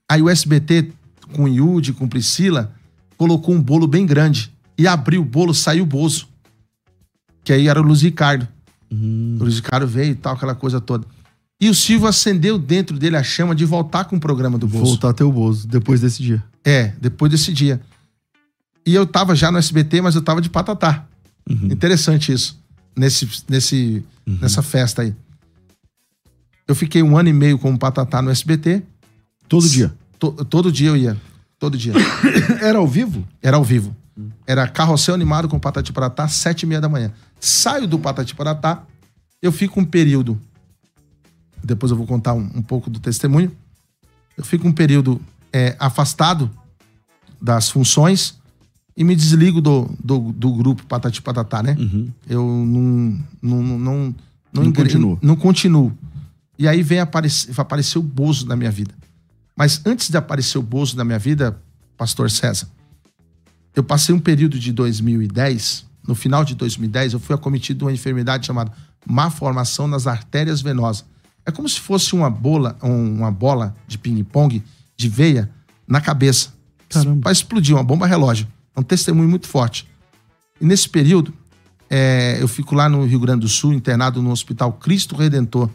[0.08, 0.92] Aí o SBT,
[1.34, 2.72] com o Yudi, com Priscila,
[3.16, 4.52] colocou um bolo bem grande.
[4.78, 6.28] E abriu o bolo, saiu o Bozo.
[7.44, 8.46] Que aí era o Luiz Ricardo.
[8.90, 11.06] O Luiz Ricardo veio e tal, aquela coisa toda.
[11.60, 14.84] E o Silvio acendeu dentro dele a chama de voltar com o programa do Bozo.
[14.84, 16.42] Voltar a ter o Bozo depois desse dia.
[16.64, 17.80] É, depois desse dia.
[18.86, 21.04] E eu tava já no SBT, mas eu tava de patatá.
[21.48, 22.58] Interessante isso.
[22.96, 25.14] Nesse, nesse, Nessa festa aí.
[26.66, 28.82] Eu fiquei um ano e meio como patatá no SBT.
[29.48, 29.92] Todo dia.
[30.18, 31.16] To- todo dia eu ia.
[31.58, 31.94] Todo dia.
[32.60, 33.26] Era ao vivo?
[33.42, 33.96] Era ao vivo.
[34.46, 37.12] Era carrossel animado com Patati Paratá, sete e meia da manhã.
[37.38, 38.82] Saio do Patati Paratá,
[39.40, 40.40] eu fico um período.
[41.62, 43.52] Depois eu vou contar um, um pouco do testemunho.
[44.36, 45.20] Eu fico um período
[45.52, 46.50] é, afastado
[47.40, 48.38] das funções
[48.96, 51.76] e me desligo do, do, do grupo Patati Patatá, né?
[52.28, 53.18] Eu não.
[53.40, 54.14] Não, não, não,
[54.52, 55.18] Não continuo.
[55.22, 55.96] Não continuo.
[56.58, 58.92] E aí vem aparecer, aparecer o Bozo na minha vida.
[59.56, 61.60] Mas antes de aparecer o Bozo na minha vida,
[61.96, 62.68] Pastor César,
[63.74, 67.92] eu passei um período de 2010, no final de 2010, eu fui acometido de uma
[67.92, 68.72] enfermidade chamada
[69.06, 71.04] má formação nas artérias venosas.
[71.46, 74.62] É como se fosse uma bola, um- uma bola de ping-pong
[74.96, 75.48] de veia
[75.86, 76.52] na cabeça.
[77.20, 78.46] Para explodir, uma bomba relógio.
[78.74, 79.86] É um testemunho muito forte.
[80.60, 81.32] E nesse período,
[81.88, 85.70] é, eu fico lá no Rio Grande do Sul, internado no Hospital Cristo Redentor,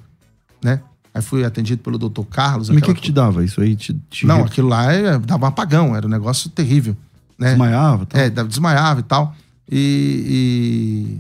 [0.64, 0.82] né?
[1.14, 2.24] Aí fui atendido pelo Dr.
[2.30, 2.70] Carlos.
[2.70, 3.44] Mas o que, que te dava?
[3.46, 6.98] Isso aí te, te não, aquilo lá é- dava um apagão, era um negócio terrível.
[7.44, 7.50] Né?
[7.50, 8.06] desmaiava?
[8.06, 8.22] Tal.
[8.22, 9.36] É, desmaiava e tal.
[9.70, 11.20] E,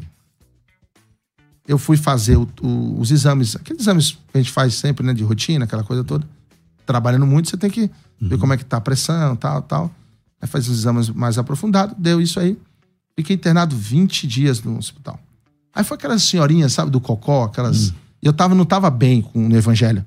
[1.67, 5.13] eu fui fazer o, o, os exames, aqueles exames que a gente faz sempre, né,
[5.13, 6.27] de rotina, aquela coisa toda.
[6.85, 7.81] Trabalhando muito, você tem que
[8.21, 8.29] uhum.
[8.29, 9.91] ver como é que tá a pressão, tal, tal.
[10.41, 12.57] Aí faz os exames mais aprofundados, deu isso aí.
[13.15, 15.17] Fiquei internado 20 dias no hospital.
[15.73, 17.89] Aí foi aquelas senhorinhas, sabe, do cocó, aquelas.
[17.89, 17.95] Uhum.
[18.21, 20.03] Eu tava, não tava bem com o evangelho.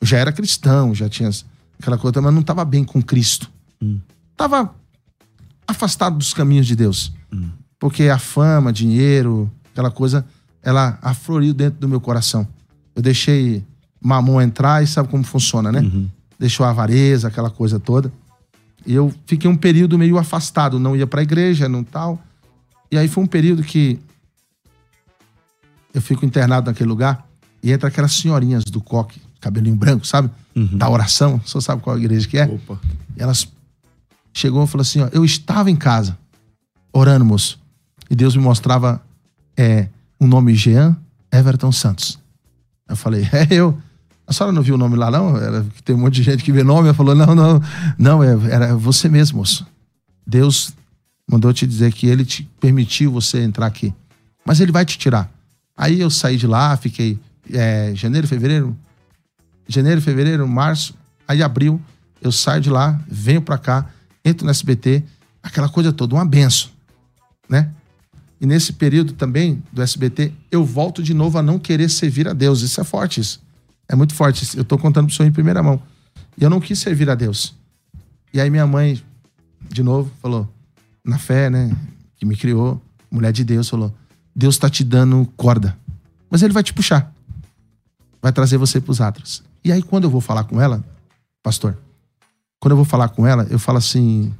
[0.00, 1.30] Eu já era cristão, já tinha
[1.78, 3.50] aquela coisa, mas não tava bem com Cristo.
[3.80, 4.00] Uhum.
[4.36, 4.74] Tava
[5.70, 7.12] afastado dos caminhos de Deus.
[7.32, 7.50] Hum.
[7.78, 10.24] Porque a fama, dinheiro, aquela coisa,
[10.62, 12.46] ela afloriu dentro do meu coração.
[12.94, 13.64] Eu deixei
[14.00, 15.80] mamão entrar e sabe como funciona, né?
[15.80, 16.08] Uhum.
[16.38, 18.12] Deixou a avareza, aquela coisa toda.
[18.86, 22.18] E eu fiquei um período meio afastado, não ia pra igreja, não tal.
[22.90, 23.98] E aí foi um período que
[25.92, 27.26] eu fico internado naquele lugar
[27.62, 30.30] e entra aquelas senhorinhas do coque, cabelinho branco, sabe?
[30.56, 30.78] Uhum.
[30.78, 31.40] Da oração.
[31.44, 32.44] Você sabe qual igreja que é?
[32.44, 32.80] Opa.
[33.16, 33.46] E elas
[34.32, 36.16] chegou e falou assim: ó, eu estava em casa,
[36.92, 37.58] orando, moço.
[38.08, 39.02] E Deus me mostrava
[39.56, 39.88] é,
[40.20, 40.96] um nome Jean
[41.32, 42.18] Everton Santos.
[42.88, 43.78] Eu falei, é eu.
[44.26, 45.36] A senhora não viu o nome lá, não?
[45.36, 46.88] Era, tem um monte de gente que vê nome.
[46.88, 47.60] Ela falou, não, não,
[47.98, 49.66] não, é, era você mesmo, moço.
[50.24, 50.72] Deus
[51.28, 53.92] mandou te dizer que ele te permitiu você entrar aqui.
[54.44, 55.30] Mas ele vai te tirar.
[55.76, 57.18] Aí eu saí de lá, fiquei
[57.52, 58.76] é, janeiro, fevereiro,
[59.66, 60.94] janeiro, fevereiro, março,
[61.26, 61.80] aí abril,
[62.20, 63.86] eu saio de lá, venho para cá,
[64.24, 65.02] entro no SBT,
[65.42, 66.70] aquela coisa toda, uma benção,
[67.48, 67.70] né?
[68.40, 72.32] E nesse período também do SBT, eu volto de novo a não querer servir a
[72.32, 72.62] Deus.
[72.62, 73.42] Isso é forte, isso.
[73.86, 74.56] É muito forte.
[74.56, 75.82] Eu tô contando pro senhor em primeira mão.
[76.38, 77.54] E eu não quis servir a Deus.
[78.32, 79.02] E aí minha mãe,
[79.68, 80.48] de novo, falou,
[81.04, 81.76] na fé, né,
[82.16, 82.80] que me criou,
[83.10, 83.94] mulher de Deus, falou:
[84.34, 85.76] Deus tá te dando corda,
[86.30, 87.12] mas ele vai te puxar.
[88.22, 89.42] Vai trazer você pros atras.
[89.64, 90.84] E aí quando eu vou falar com ela,
[91.42, 91.76] pastor,
[92.60, 94.32] quando eu vou falar com ela, eu falo assim: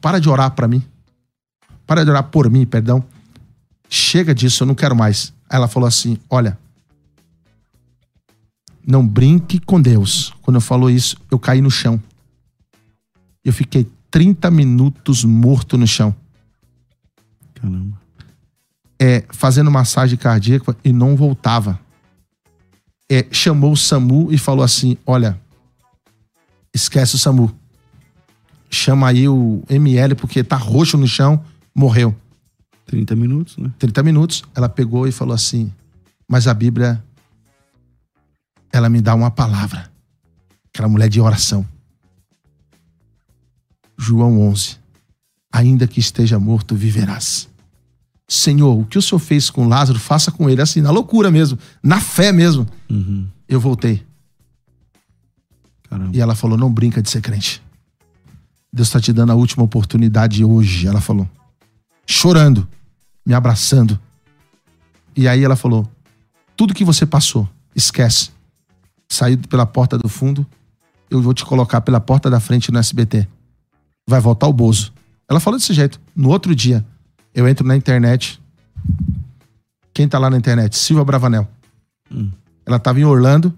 [0.00, 0.84] para de orar para mim.
[1.86, 3.02] Para de orar por mim, perdão.
[3.88, 5.32] Chega disso, eu não quero mais.
[5.48, 6.58] Aí ela falou assim: olha,
[8.86, 10.34] não brinque com Deus.
[10.42, 12.00] Quando eu falou isso, eu caí no chão.
[13.42, 16.14] Eu fiquei 30 minutos morto no chão.
[17.54, 17.98] Caramba.
[18.98, 21.80] É, fazendo massagem cardíaca e não voltava.
[23.10, 25.40] É, chamou o SAMU e falou assim: olha,
[26.76, 27.52] esquece o SAMU.
[28.70, 31.42] Chama aí o ML porque tá roxo no chão,
[31.74, 32.14] morreu.
[32.86, 33.72] 30 minutos, né?
[33.78, 34.44] 30 minutos.
[34.54, 35.72] Ela pegou e falou assim:
[36.28, 37.02] Mas a Bíblia,
[38.72, 39.90] ela me dá uma palavra.
[40.68, 41.66] Aquela mulher de oração.
[43.98, 44.76] João 11.
[45.50, 47.48] Ainda que esteja morto, viverás.
[48.28, 50.60] Senhor, o que o Senhor fez com Lázaro, faça com ele.
[50.60, 52.66] Assim, na loucura mesmo, na fé mesmo.
[52.90, 53.26] Uhum.
[53.48, 54.04] Eu voltei.
[55.88, 56.10] Caramba.
[56.14, 57.62] E ela falou: não brinca de ser crente.
[58.72, 60.86] Deus está te dando a última oportunidade hoje.
[60.86, 61.28] Ela falou,
[62.06, 62.68] chorando,
[63.24, 63.98] me abraçando.
[65.16, 65.88] E aí ela falou:
[66.56, 68.30] tudo que você passou, esquece.
[69.08, 70.44] Saiu pela porta do fundo,
[71.08, 73.26] eu vou te colocar pela porta da frente no SBT.
[74.08, 74.92] Vai voltar o Bozo.
[75.28, 76.00] Ela falou desse jeito.
[76.14, 76.84] No outro dia,
[77.34, 78.40] eu entro na internet.
[79.92, 80.76] Quem tá lá na internet?
[80.76, 81.48] Silva Bravanel.
[82.10, 82.30] Hum.
[82.64, 83.56] Ela tava em Orlando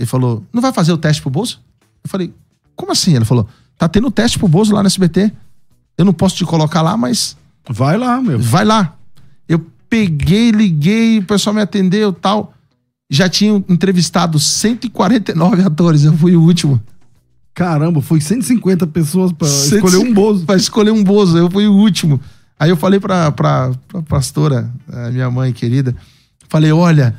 [0.00, 1.60] ele falou: não vai fazer o teste pro Bozo?
[2.02, 2.32] Eu falei:
[2.74, 3.14] como assim?
[3.14, 5.30] Ele falou: tá tendo teste pro Bozo lá no SBT.
[5.98, 7.36] Eu não posso te colocar lá, mas.
[7.68, 8.38] Vai lá, meu.
[8.38, 8.96] Vai lá.
[9.46, 12.54] Eu peguei, liguei, o pessoal me atendeu tal.
[13.10, 16.80] Já tinham entrevistado 149 atores, eu fui o último.
[17.52, 20.46] Caramba, foi 150 pessoas para escolher um Bozo.
[20.46, 22.18] Pra escolher um Bozo, eu fui o último.
[22.58, 24.70] Aí eu falei pra, pra, pra pastora,
[25.12, 25.94] minha mãe querida,
[26.48, 27.14] falei: olha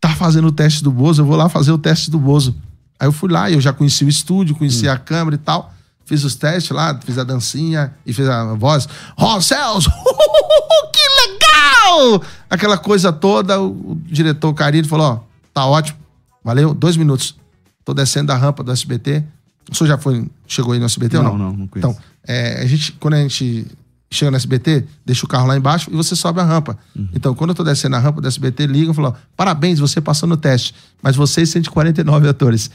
[0.00, 2.54] tá fazendo o teste do Bozo, eu vou lá fazer o teste do Bozo.
[2.98, 4.92] Aí eu fui lá, eu já conheci o estúdio, conheci hum.
[4.92, 5.72] a câmera e tal.
[6.04, 8.88] Fiz os testes lá, fiz a dancinha e fiz a voz.
[9.16, 9.86] Ó, céus!
[10.92, 12.22] que legal!
[12.48, 15.20] Aquela coisa toda, o, o diretor Carilho falou: ó,
[15.52, 15.98] tá ótimo,
[16.42, 17.36] valeu, dois minutos.
[17.84, 19.22] Tô descendo da rampa do SBT.
[19.70, 21.38] O senhor já foi, chegou aí no SBT não, ou não?
[21.38, 21.90] Não, não conheço.
[21.90, 23.66] Então, é, a gente, quando a gente
[24.10, 26.78] chega no SBT, deixa o carro lá embaixo e você sobe a rampa.
[26.96, 27.08] Uhum.
[27.14, 30.28] Então, quando eu tô descendo a rampa do SBT, ligam e falam: parabéns, você passou
[30.28, 32.70] no teste, mas vocês 149 atores.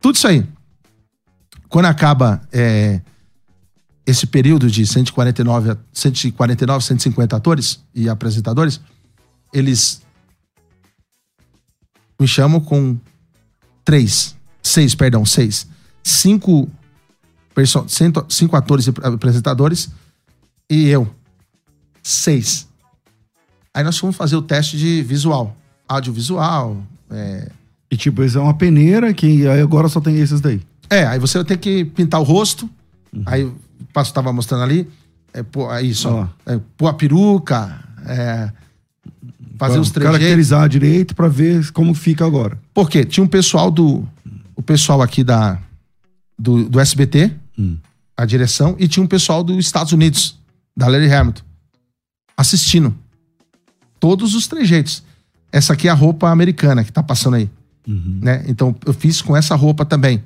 [0.00, 0.46] Tudo isso aí.
[1.68, 3.00] Quando acaba é,
[4.06, 8.80] esse período de 149, 149, 150 atores e apresentadores,
[9.52, 10.02] eles
[12.18, 12.98] me chamam com
[13.84, 15.66] três, seis, perdão, seis,
[16.02, 16.68] cinco,
[18.28, 19.90] cinco atores e apresentadores
[20.70, 21.12] e eu.
[22.02, 22.68] Seis.
[23.74, 25.54] Aí nós fomos fazer o teste de visual,
[25.88, 26.82] audiovisual.
[27.10, 27.50] É...
[27.90, 30.60] E tipo, isso é uma peneira que aí agora só tem esses daí.
[30.88, 32.70] É, aí você tem que pintar o rosto.
[33.12, 33.22] Uhum.
[33.26, 33.54] Aí o
[33.92, 34.88] pastor tava mostrando ali.
[35.32, 36.28] É, pô, aí só.
[36.46, 36.50] Oh.
[36.50, 37.84] É, pôr a peruca.
[38.06, 38.50] É,
[39.58, 40.18] fazer Pra os trejeitos.
[40.18, 42.58] Caracterizar direito pra ver como fica agora.
[42.72, 44.06] Porque tinha um pessoal do.
[44.56, 45.58] O pessoal aqui da,
[46.38, 47.76] do, do SBT, Hum.
[48.16, 50.38] a direção, e tinha um pessoal dos Estados Unidos,
[50.80, 51.42] da Larry Hamilton,
[52.34, 52.94] assistindo.
[54.00, 55.02] Todos os trejeitos.
[55.52, 57.50] Essa aqui é a roupa americana que tá passando aí.
[57.86, 58.44] Né?
[58.48, 60.22] Então eu fiz com essa roupa também.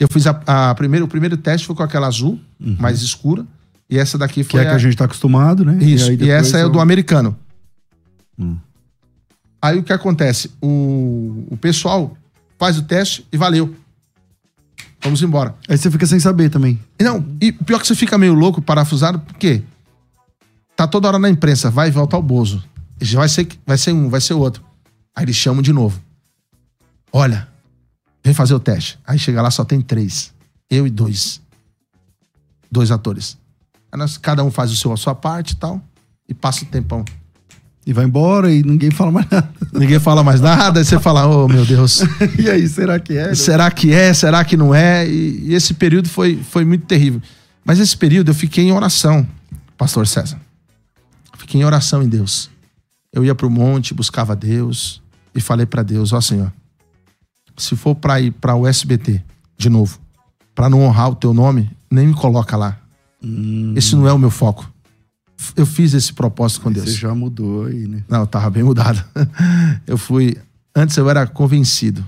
[0.00, 3.46] Eu fiz a, a primeiro, o primeiro teste foi com aquela azul, mais escura.
[3.88, 5.78] E essa daqui Que foi é que a gente tá acostumado, né?
[5.84, 7.36] isso, e, depois essa é o eu- do americano.
[8.36, 8.56] Hum.
[9.60, 10.50] Aí o que acontece?
[10.60, 12.16] O, o pessoal
[12.58, 13.76] faz o teste e valeu.
[15.00, 15.54] Vamos embora.
[15.68, 16.80] Aí você fica sem saber também.
[16.98, 19.62] E Não, e pior que você fica meio louco, parafusado, porque
[20.76, 22.62] tá toda hora na imprensa, vai e volta ao Bozo.
[23.14, 24.62] Vai ser, vai ser um, vai ser outro.
[25.14, 26.00] Aí eles chamam de novo.
[27.12, 27.48] Olha,
[28.24, 28.98] vem fazer o teste.
[29.06, 30.32] Aí chega lá, só tem três.
[30.70, 31.40] Eu e dois.
[32.70, 33.36] Dois atores.
[33.90, 35.82] Aí nós, cada um faz o seu, a sua parte e tal,
[36.28, 37.04] e passa o tempão.
[37.84, 39.50] E vai embora e ninguém fala mais nada.
[39.74, 42.02] Ninguém fala mais nada, aí você fala, oh meu Deus,
[42.38, 43.34] e aí, será que é?
[43.34, 45.08] será que é, será que não é?
[45.08, 47.20] E, e esse período foi, foi muito terrível.
[47.64, 49.26] Mas esse período eu fiquei em oração,
[49.76, 50.38] pastor César.
[51.42, 52.48] Fiquei em oração em Deus.
[53.12, 55.02] Eu ia pro monte, buscava Deus
[55.34, 56.52] e falei para Deus, ó Senhor,
[57.56, 59.20] se for para ir para o SBT
[59.58, 59.98] de novo,
[60.54, 62.78] para não honrar o teu nome, nem me coloca lá.
[63.74, 64.70] Esse não é o meu foco.
[65.56, 66.88] Eu fiz esse propósito com Deus.
[66.90, 68.04] Você já mudou aí, né?
[68.08, 69.04] Não, eu tava bem mudado.
[69.84, 70.36] Eu fui.
[70.74, 72.06] Antes eu era convencido.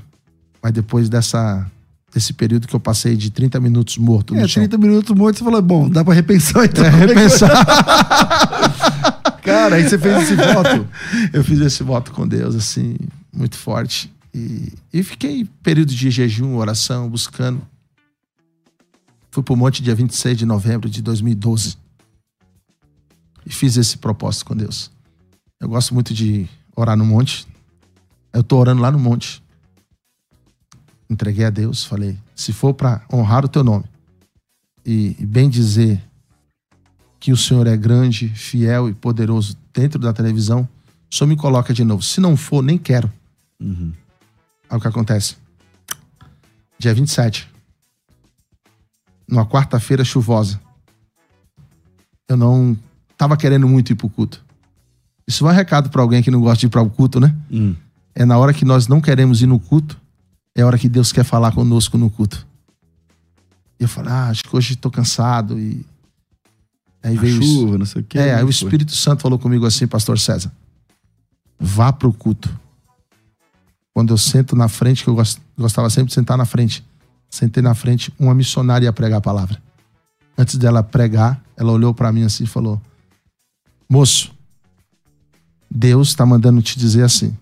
[0.62, 1.66] Mas depois dessa,
[2.14, 4.62] desse período que eu passei de 30 minutos morto no É, chão.
[4.62, 6.84] 30 minutos morto, você falou, bom, dá pra repensar então.
[6.84, 7.50] É, repensar.
[9.44, 10.88] Cara, aí você fez esse voto.
[11.32, 12.96] eu fiz esse voto com Deus, assim,
[13.32, 14.12] muito forte.
[14.34, 17.60] E, e fiquei período de jejum, oração, buscando.
[19.30, 21.76] Fui pro monte dia 26 de novembro de 2012.
[23.44, 24.90] E fiz esse propósito com Deus.
[25.60, 27.46] Eu gosto muito de orar no monte.
[28.32, 29.42] Eu tô orando lá no monte.
[31.08, 33.84] Entreguei a Deus, falei: se for para honrar o teu nome
[34.84, 36.02] e, e bem dizer
[37.24, 40.68] que o Senhor é grande, fiel e poderoso dentro da televisão,
[41.08, 42.02] só me coloca de novo.
[42.02, 43.10] Se não for, nem quero.
[44.68, 45.34] Aí o que acontece?
[46.78, 47.48] Dia 27.
[49.26, 50.60] Numa quarta-feira chuvosa.
[52.28, 52.76] Eu não
[53.16, 54.44] tava querendo muito ir pro culto.
[55.26, 57.34] Isso vai um recado pra alguém que não gosta de ir para o culto, né?
[57.50, 57.74] Hum.
[58.14, 59.98] É na hora que nós não queremos ir no culto,
[60.54, 62.46] é a hora que Deus quer falar conosco no culto.
[63.80, 65.86] E eu falei, ah, acho que hoje tô cansado e
[67.04, 68.18] aí veio chuva, não sei o quê.
[68.18, 68.50] É, aí o Foi.
[68.50, 70.50] Espírito Santo falou comigo assim, pastor César.
[71.60, 72.58] Vá pro culto.
[73.92, 76.84] Quando eu sento na frente, que eu gos- gostava sempre de sentar na frente.
[77.30, 79.62] Sentei na frente, uma missionária ia pregar a palavra.
[80.36, 82.80] Antes dela pregar, ela olhou pra mim assim e falou:
[83.88, 84.34] Moço,
[85.70, 87.36] Deus está mandando te dizer assim: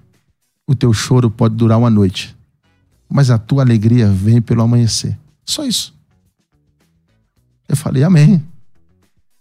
[0.67, 2.37] o teu choro pode durar uma noite,
[3.09, 5.19] mas a tua alegria vem pelo amanhecer.
[5.45, 5.95] Só isso.
[7.69, 8.43] Eu falei, Amém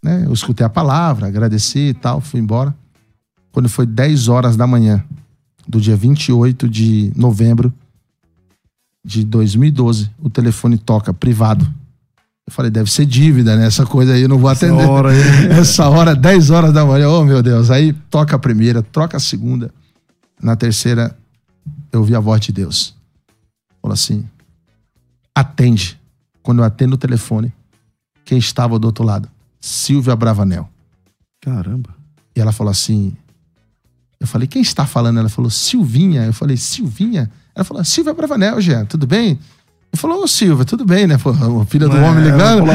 [0.02, 0.24] né?
[0.26, 2.76] Eu escutei a palavra, agradeci e tal, fui embora.
[3.52, 5.04] Quando foi 10 horas da manhã
[5.68, 7.74] do dia 28 de novembro
[9.04, 11.66] de 2012, o telefone toca privado.
[12.47, 13.66] Eu falei, deve ser dívida, né?
[13.66, 14.86] Essa coisa aí eu não vou Essa atender.
[14.88, 15.20] hora aí.
[15.60, 17.70] Essa hora, 10 horas da manhã, oh meu Deus.
[17.70, 19.72] Aí toca a primeira, troca a segunda.
[20.41, 21.16] Na terceira,
[21.91, 22.95] eu ouvi a voz de Deus.
[23.82, 24.26] Falou assim:
[25.36, 25.99] atende.
[26.41, 27.54] Quando eu atendo o telefone,
[28.26, 29.30] quem estava do outro lado?
[29.62, 30.68] Silvia Bravanel.
[31.39, 31.95] Caramba.
[32.36, 33.16] E ela falou assim:
[34.20, 35.20] Eu falei, quem está falando?
[35.20, 36.26] Ela falou, Silvinha.
[36.26, 37.32] Eu falei, Silvinha?
[37.55, 39.39] Ela falou, Silvia Bravanel, Jean, tudo bem?
[39.91, 41.18] Eu falei, ô Silvia, tudo bem, né?
[41.18, 41.34] Pô,
[41.66, 42.66] filha do É, homem ligando.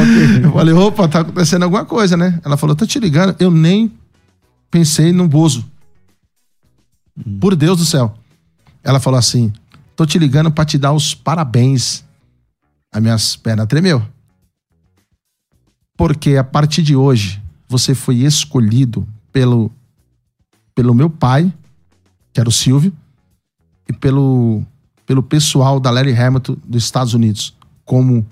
[0.44, 2.38] Eu falei, opa, tá acontecendo alguma coisa, né?
[2.44, 3.34] Ela falou, tô te ligando.
[3.38, 3.90] Eu nem
[4.70, 5.64] pensei no Bozo.
[7.40, 8.14] Por Deus do céu.
[8.84, 9.52] Ela falou assim:
[9.96, 12.04] tô te ligando pra te dar os parabéns.
[12.92, 14.02] As minhas pernas tremeu.
[15.96, 19.70] Porque a partir de hoje, você foi escolhido pelo,
[20.74, 21.52] pelo meu pai,
[22.32, 22.92] que era o Silvio,
[23.88, 24.62] e pelo,
[25.06, 28.26] pelo pessoal da Larry Hamilton dos Estados Unidos, como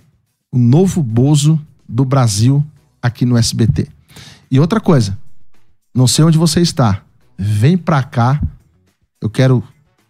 [0.53, 2.65] o novo Bozo do Brasil
[3.01, 3.89] aqui no SBT.
[4.51, 5.19] E outra coisa,
[5.95, 7.03] não sei onde você está,
[7.39, 8.41] vem pra cá,
[9.21, 9.63] eu quero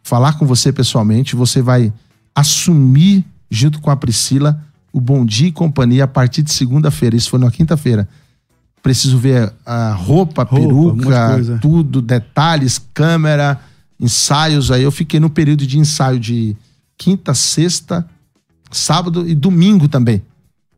[0.02, 1.92] falar com você pessoalmente, você vai
[2.34, 4.62] assumir junto com a Priscila
[4.94, 8.08] o Bom Dia e Companhia a partir de segunda-feira, isso foi na quinta-feira.
[8.80, 13.60] Preciso ver a roupa, Roupa, peruca, tudo, detalhes, câmera,
[13.98, 14.70] ensaios.
[14.70, 16.56] Aí eu fiquei no período de ensaio de
[16.96, 18.06] quinta, sexta,
[18.70, 20.22] sábado e domingo também.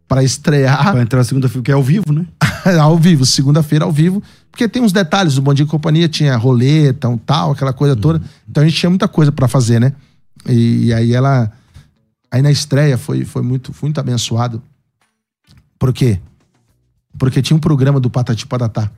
[0.08, 0.92] para estrear.
[0.92, 2.24] Pra entrar segunda-feira, que é ao vivo, né?
[2.80, 4.22] ao vivo, segunda-feira ao vivo.
[4.50, 7.94] Porque tem uns detalhes, o Bom Dia e Companhia tinha roleta, um tal, aquela coisa
[7.94, 8.22] toda.
[8.48, 9.92] Então a gente tinha muita coisa para fazer, né?
[10.48, 11.52] E, aí ela.
[12.36, 14.62] Aí na estreia foi, foi muito, muito abençoado.
[15.78, 16.20] Por quê?
[17.18, 18.90] Porque tinha um programa do Patati Patatá.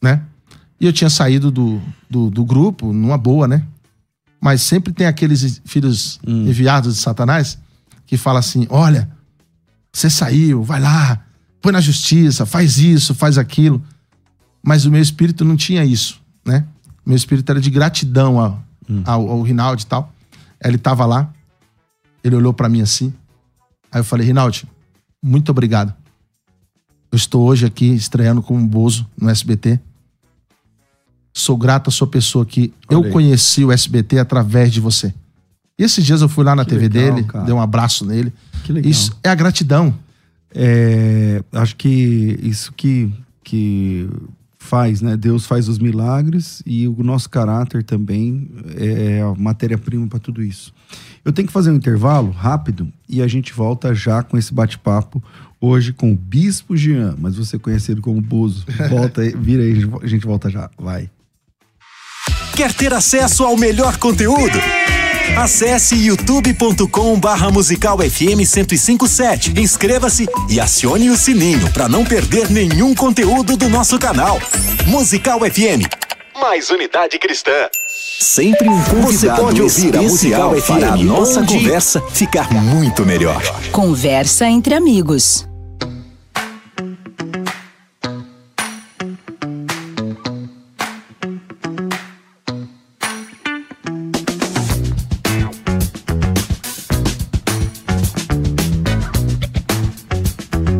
[0.00, 0.22] Né?
[0.80, 3.66] E eu tinha saído do, do, do grupo numa boa, né?
[4.40, 6.46] Mas sempre tem aqueles filhos hum.
[6.46, 7.58] enviados de Satanás
[8.06, 9.10] que fala assim: olha,
[9.92, 11.20] você saiu, vai lá,
[11.60, 13.82] põe na justiça, faz isso, faz aquilo.
[14.62, 16.64] Mas o meu espírito não tinha isso, né?
[17.04, 19.02] Meu espírito era de gratidão ao, hum.
[19.04, 20.14] ao, ao Rinaldi e tal.
[20.62, 21.32] Ele tava lá,
[22.22, 23.12] ele olhou para mim assim.
[23.90, 24.68] Aí eu falei, Rinaldi,
[25.22, 25.94] muito obrigado.
[27.10, 29.80] Eu estou hoje aqui estreando como Bozo no SBT.
[31.32, 35.12] Sou grato à sua pessoa que eu conheci o SBT através de você.
[35.78, 37.44] E esses dias eu fui lá na que TV legal, dele, cara.
[37.44, 38.32] dei um abraço nele.
[38.64, 38.90] Que legal.
[38.90, 39.94] Isso é a gratidão.
[40.54, 43.12] É, acho que isso que,
[43.42, 44.08] que
[44.58, 45.16] faz, né?
[45.16, 50.72] Deus faz os milagres e o nosso caráter também é a matéria-prima para tudo isso.
[51.24, 55.22] Eu tenho que fazer um intervalo rápido e a gente volta já com esse bate-papo
[55.60, 58.64] hoje com o Bispo Jean, mas você conhecido como Bozo.
[58.88, 60.70] Volta aí, vira aí, a gente volta já.
[60.78, 61.10] Vai.
[62.56, 64.58] Quer ter acesso ao melhor conteúdo?
[65.36, 69.60] Acesse youtube.com barra musical FM 1057.
[69.60, 74.38] Inscreva-se e acione o sininho para não perder nenhum conteúdo do nosso canal.
[74.86, 75.86] Musical FM.
[76.38, 77.68] Mais unidade cristã.
[78.02, 83.42] Sempre um convidado Você pode ouvir a Musical para a nossa conversa ficar muito melhor.
[83.72, 85.46] Conversa entre amigos.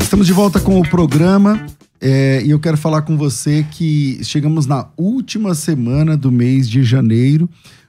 [0.01, 1.67] Estamos de volta com o programa
[2.01, 6.83] é, e eu quero falar com você que chegamos na última semana do mês de
[6.83, 7.49] janeiro.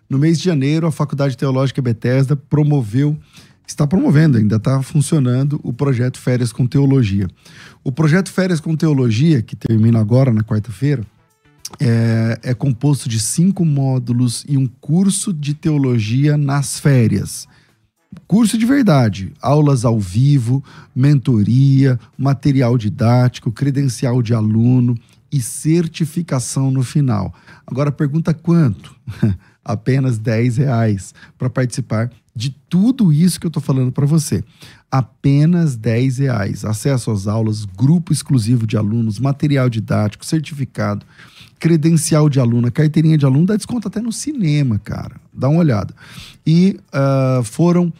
[0.09, 3.17] No mês de janeiro, a Faculdade Teológica Bethesda promoveu,
[3.65, 7.27] está promovendo, ainda está funcionando, o projeto Férias com Teologia.
[7.83, 11.03] O projeto Férias com Teologia, que termina agora na quarta-feira,
[11.79, 17.47] é, é composto de cinco módulos e um curso de teologia nas férias.
[18.27, 20.63] Curso de verdade, aulas ao vivo,
[20.95, 24.97] mentoria, material didático, credencial de aluno
[25.31, 27.33] e certificação no final.
[27.65, 28.95] Agora pergunta quanto?
[29.63, 34.43] Apenas 10 reais para participar de tudo isso que eu estou falando para você.
[34.89, 36.65] Apenas 10 reais.
[36.65, 41.05] Acesso às aulas, grupo exclusivo de alunos, material didático, certificado,
[41.61, 45.21] credencial de aluno, carteirinha de aluno, dá desconto até no cinema, cara.
[45.31, 45.93] Dá uma olhada.
[46.45, 47.93] E uh, foram,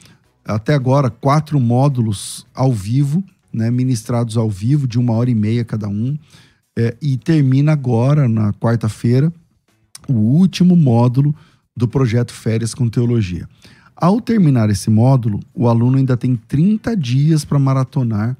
[0.43, 5.63] até agora, quatro módulos ao vivo, né, ministrados ao vivo, de uma hora e meia
[5.63, 6.17] cada um.
[6.75, 9.31] É, e termina agora, na quarta-feira,
[10.09, 11.35] o último módulo
[11.77, 13.47] do projeto Férias com Teologia.
[13.95, 18.35] Ao terminar esse módulo, o aluno ainda tem 30 dias para maratonar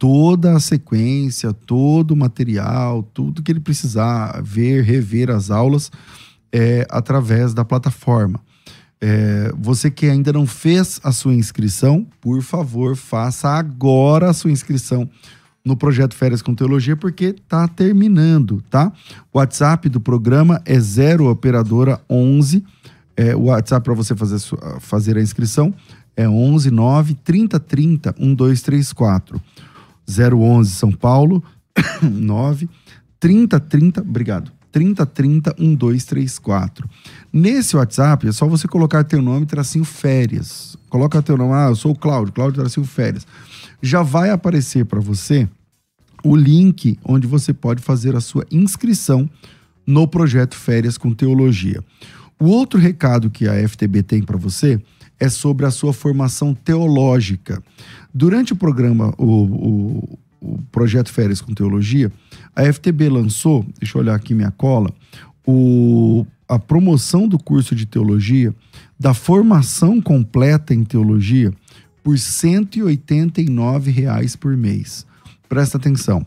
[0.00, 5.92] toda a sequência, todo o material, tudo que ele precisar ver, rever as aulas
[6.50, 8.40] é, através da plataforma.
[8.98, 14.50] É, você que ainda não fez a sua inscrição, por favor, faça agora a sua
[14.50, 15.06] inscrição
[15.62, 18.90] no projeto Férias com Teologia, porque está terminando, tá?
[19.30, 22.64] O WhatsApp do programa é 0 operadora 11.
[23.14, 24.38] É, o WhatsApp para você fazer,
[24.80, 25.74] fazer a inscrição
[26.16, 29.38] é 11 9 30 30 1234.
[30.18, 31.42] 011 São Paulo,
[32.02, 32.68] 9
[33.18, 34.50] 30 30, obrigado.
[34.72, 36.88] 30 30 1234.
[37.32, 40.76] Nesse WhatsApp é só você colocar teu nome tracinho férias.
[40.88, 43.26] Coloca teu nome, ah, eu sou o Cláudio, Cláudio tracinho férias.
[43.82, 45.48] Já vai aparecer para você
[46.24, 49.28] o link onde você pode fazer a sua inscrição
[49.86, 51.82] no projeto Férias com Teologia.
[52.38, 54.80] O outro recado que a FTB tem para você
[55.20, 57.62] é sobre a sua formação teológica.
[58.12, 62.10] Durante o programa, o, o, o projeto Férias com Teologia,
[62.56, 64.90] a FTB lançou, deixa eu olhar aqui minha cola,
[65.46, 68.54] o, a promoção do curso de teologia,
[68.98, 71.52] da formação completa em teologia,
[72.02, 75.06] por 189 reais por mês.
[75.48, 76.26] Presta atenção.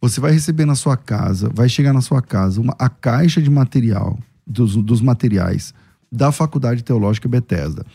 [0.00, 3.48] Você vai receber na sua casa, vai chegar na sua casa uma, a caixa de
[3.48, 5.72] material, dos, dos materiais
[6.10, 7.86] da Faculdade Teológica Bethesda.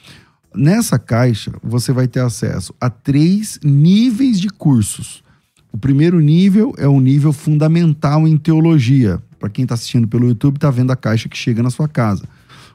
[0.58, 5.24] Nessa caixa, você vai ter acesso a três níveis de cursos.
[5.72, 9.22] O primeiro nível é o nível fundamental em teologia.
[9.39, 12.24] Para quem está assistindo pelo YouTube, está vendo a caixa que chega na sua casa.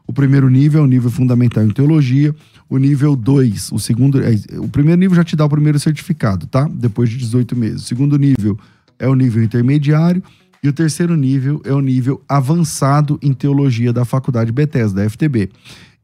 [0.07, 2.33] O primeiro nível é o nível fundamental em teologia.
[2.70, 4.22] O nível 2, o segundo.
[4.22, 6.68] É, o primeiro nível já te dá o primeiro certificado, tá?
[6.72, 7.83] Depois de 18 meses.
[7.83, 8.57] O segundo nível
[8.97, 10.22] é o nível intermediário.
[10.62, 15.51] E o terceiro nível é o nível avançado em teologia da Faculdade Bethesda, da FTB.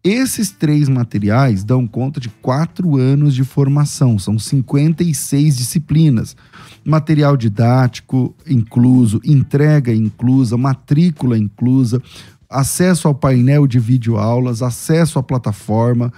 [0.03, 6.37] Esses três materiais dão conta de quatro anos de formação, são 56 disciplinas.
[6.85, 12.01] Material didático incluso, entrega inclusa, matrícula inclusa,
[12.49, 16.13] acesso ao painel de videoaulas, acesso à plataforma,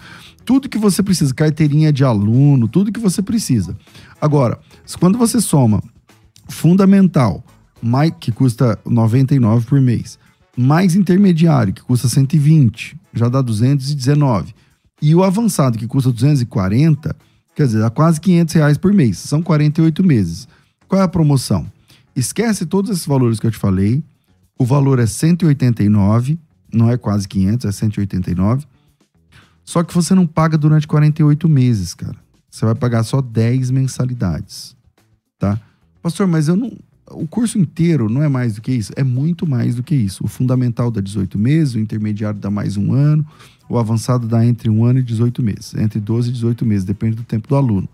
[0.44, 3.76] tudo que você precisa, carteirinha de aluno, tudo que você precisa.
[4.20, 4.58] Agora,
[4.98, 5.82] quando você soma
[6.48, 7.42] fundamental,
[8.20, 10.18] que custa 99 por mês,
[10.56, 14.54] mais intermediário, que custa 120, já dá 219,
[15.02, 17.16] e o avançado, que custa 240,
[17.54, 19.18] quer dizer, dá quase 500 reais por mês.
[19.18, 20.46] São 48 meses.
[20.86, 21.66] Qual é a promoção?
[22.14, 24.02] Esquece todos esses valores que eu te falei.
[24.58, 26.38] O valor é 189,
[26.72, 28.66] não é quase 500, é 189.
[29.64, 32.16] Só que você não paga durante 48 meses, cara.
[32.50, 34.76] Você vai pagar só 10 mensalidades,
[35.38, 35.58] tá?
[36.02, 36.76] Pastor, mas eu não,
[37.10, 38.92] o curso inteiro não é mais do que isso?
[38.96, 40.24] É muito mais do que isso.
[40.24, 43.26] O fundamental dá 18 meses, o intermediário dá mais um ano,
[43.68, 45.74] o avançado dá entre um ano e 18 meses.
[45.74, 47.88] Entre 12 e 18 meses, depende do tempo do aluno.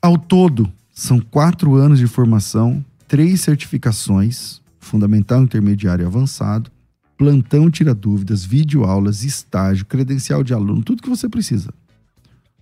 [0.00, 6.70] Ao todo, são quatro anos de formação, três certificações, fundamental, intermediário e avançado,
[7.16, 11.72] plantão tira dúvidas, videoaulas, estágio, credencial de aluno, tudo que você precisa.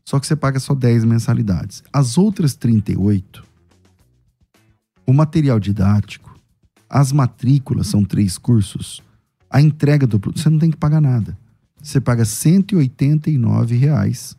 [0.04, 1.82] Só que você paga só 10 mensalidades.
[1.92, 3.44] As outras 38
[5.06, 6.34] o material didático,
[6.88, 9.02] as matrículas são três cursos,
[9.48, 11.38] a entrega do produto, você não tem que pagar nada.
[11.82, 14.36] Você paga 189 reais,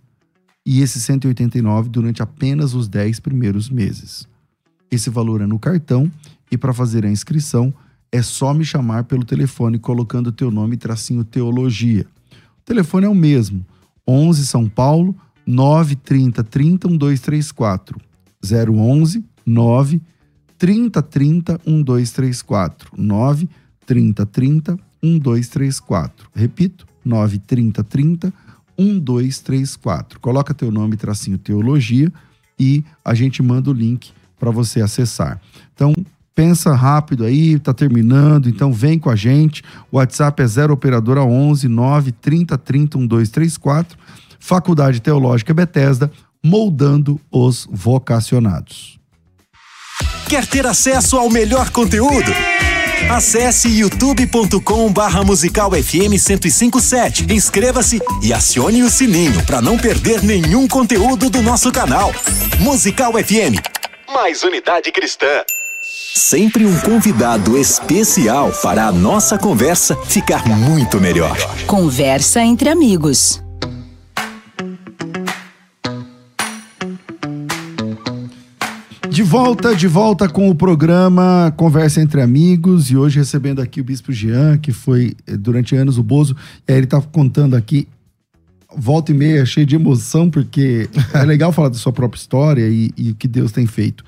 [0.65, 4.27] e esse 189 durante apenas os 10 primeiros meses.
[4.91, 6.11] Esse valor é no cartão
[6.51, 7.73] e para fazer a inscrição
[8.11, 12.05] é só me chamar pelo telefone colocando teu nome e tracinho teologia.
[12.59, 13.65] O telefone é o mesmo,
[14.05, 15.15] 11 São Paulo
[15.45, 17.99] 930 30 1234
[18.43, 20.01] 011 9
[20.57, 22.91] 3030 1234.
[22.97, 23.49] 9
[23.85, 26.29] 30 30 1234.
[26.35, 28.33] Repito, 9 30 30
[28.77, 30.19] 1234.
[30.19, 32.11] Coloca teu nome, tracinho teologia
[32.59, 35.39] e a gente manda o link para você acessar.
[35.73, 35.93] Então,
[36.35, 39.63] pensa rápido aí, tá terminando, então vem com a gente.
[39.91, 43.97] O WhatsApp é 0 operadora 11 9 30 30 1234.
[44.39, 46.11] Faculdade Teológica Bethesda,
[46.43, 48.96] moldando os vocacionados.
[50.29, 52.31] Quer ter acesso ao melhor conteúdo?
[53.09, 57.27] Acesse youtube.com barra musical FM 1057.
[57.31, 62.11] Inscreva-se e acione o sininho para não perder nenhum conteúdo do nosso canal.
[62.59, 63.61] Musical FM.
[64.13, 65.43] Mais unidade cristã.
[66.13, 71.37] Sempre um convidado especial para a nossa conversa ficar muito melhor.
[71.65, 73.41] Conversa entre amigos.
[79.17, 83.83] De volta, de volta com o programa Conversa Entre Amigos e hoje recebendo aqui o
[83.83, 86.35] Bispo Jean, que foi eh, durante anos o Bozo.
[86.67, 87.87] E aí ele tá contando aqui,
[88.77, 92.91] volta e meia, cheio de emoção, porque é legal falar da sua própria história e,
[92.95, 94.05] e o que Deus tem feito.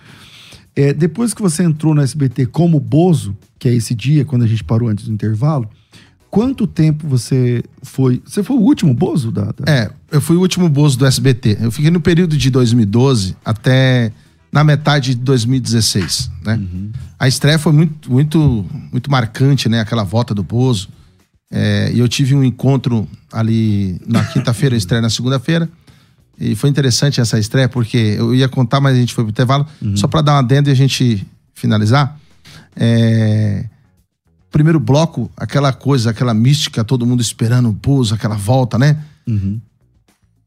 [0.76, 4.47] É, depois que você entrou no SBT como Bozo, que é esse dia, quando a
[4.47, 5.68] gente parou antes do intervalo,
[6.30, 8.22] quanto tempo você foi.
[8.24, 9.74] Você foi o último Bozo da, da...
[9.74, 11.57] É, eu fui o último Bozo do SBT.
[11.62, 14.12] Eu fiquei no período de 2012 até
[14.52, 16.56] na metade de 2016, né?
[16.56, 16.91] Uhum.
[17.18, 19.80] A estreia foi muito, muito, muito marcante, né?
[19.80, 20.89] Aquela volta do Bozo.
[21.52, 25.70] É, e eu tive um encontro ali na quinta-feira, estreia na segunda-feira.
[26.39, 29.68] E foi interessante essa estreia, porque eu ia contar, mas a gente foi pro intervalo.
[29.82, 29.97] Uhum.
[29.97, 32.18] Só para dar uma adendo e a gente finalizar.
[32.76, 33.66] É,
[34.50, 39.04] primeiro bloco, aquela coisa, aquela mística, todo mundo esperando o Bozo, aquela volta, né?
[39.28, 39.60] Uhum.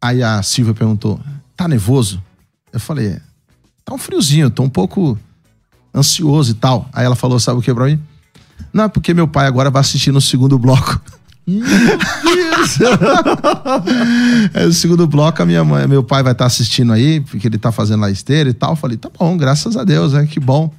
[0.00, 1.20] Aí a Silvia perguntou:
[1.54, 2.22] tá nervoso?
[2.72, 3.18] Eu falei:
[3.84, 5.18] tá um friozinho, tô um pouco
[5.94, 6.88] ansioso e tal.
[6.92, 8.00] Aí ela falou, sabe o que pra mim?
[8.72, 11.00] Não, é porque meu pai agora vai assistir no segundo bloco.
[11.46, 12.82] Isso!
[14.54, 17.46] é, no segundo bloco, a minha mãe, meu pai vai estar tá assistindo aí, porque
[17.46, 18.70] ele tá fazendo lá esteira e tal.
[18.70, 20.26] Eu falei, tá bom, graças a Deus, né?
[20.26, 20.72] Que bom.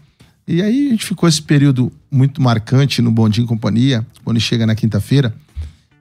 [0.47, 4.06] E aí a gente ficou esse período muito marcante no Bondinho Companhia.
[4.24, 5.34] Quando chega na quinta-feira,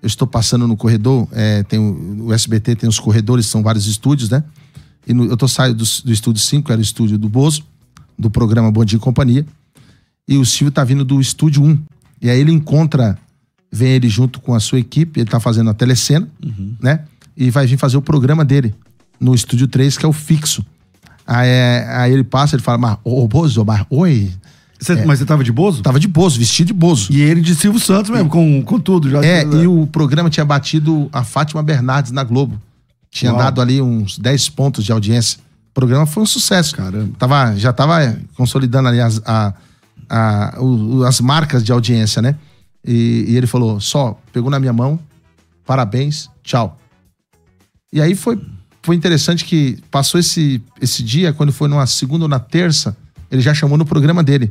[0.03, 3.87] eu estou passando no corredor, é, tem o, o SBT tem os corredores, são vários
[3.87, 4.43] estúdios, né?
[5.07, 7.65] E no, eu tô saindo do, do estúdio 5, era o estúdio do Bozo,
[8.19, 9.45] do programa Bom Dia e Companhia.
[10.29, 11.79] E o Silvio tá vindo do estúdio 1.
[12.21, 13.19] E aí ele encontra,
[13.71, 16.77] vem ele junto com a sua equipe, ele tá fazendo a telecena, uhum.
[16.81, 17.01] né?
[17.37, 18.75] E vai vir fazer o programa dele
[19.19, 20.65] no estúdio 3, que é o fixo.
[21.27, 21.49] Aí,
[21.89, 24.33] aí ele passa, ele fala, mas, ô Bozo, mas, oi,
[24.79, 25.81] Você- Mas você tava de Bozo?
[25.81, 27.13] Tava de Bozo, vestido de Bozo.
[27.13, 29.09] E ele de Silvio Santos mesmo, com, com tudo.
[29.09, 32.61] Já É, e o programa tinha batido a Fátima Bernardes na Globo.
[33.13, 33.41] Tinha Uau.
[33.43, 35.39] dado ali uns 10 pontos de audiência.
[35.71, 36.75] O programa foi um sucesso.
[36.75, 37.15] Caramba.
[37.19, 39.53] Tava, já tava consolidando ali as, a-
[40.09, 42.35] a- o- as marcas de audiência, né?
[42.85, 44.99] E, e ele falou: só, pegou na minha mão,
[45.67, 46.79] parabéns, tchau.
[47.93, 48.41] E aí foi,
[48.83, 52.97] foi interessante que passou esse, esse dia, quando foi numa segunda ou na terça,
[53.31, 54.51] ele já chamou no programa dele.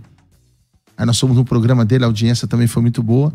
[0.95, 3.34] Aí nós fomos no programa dele, a audiência também foi muito boa.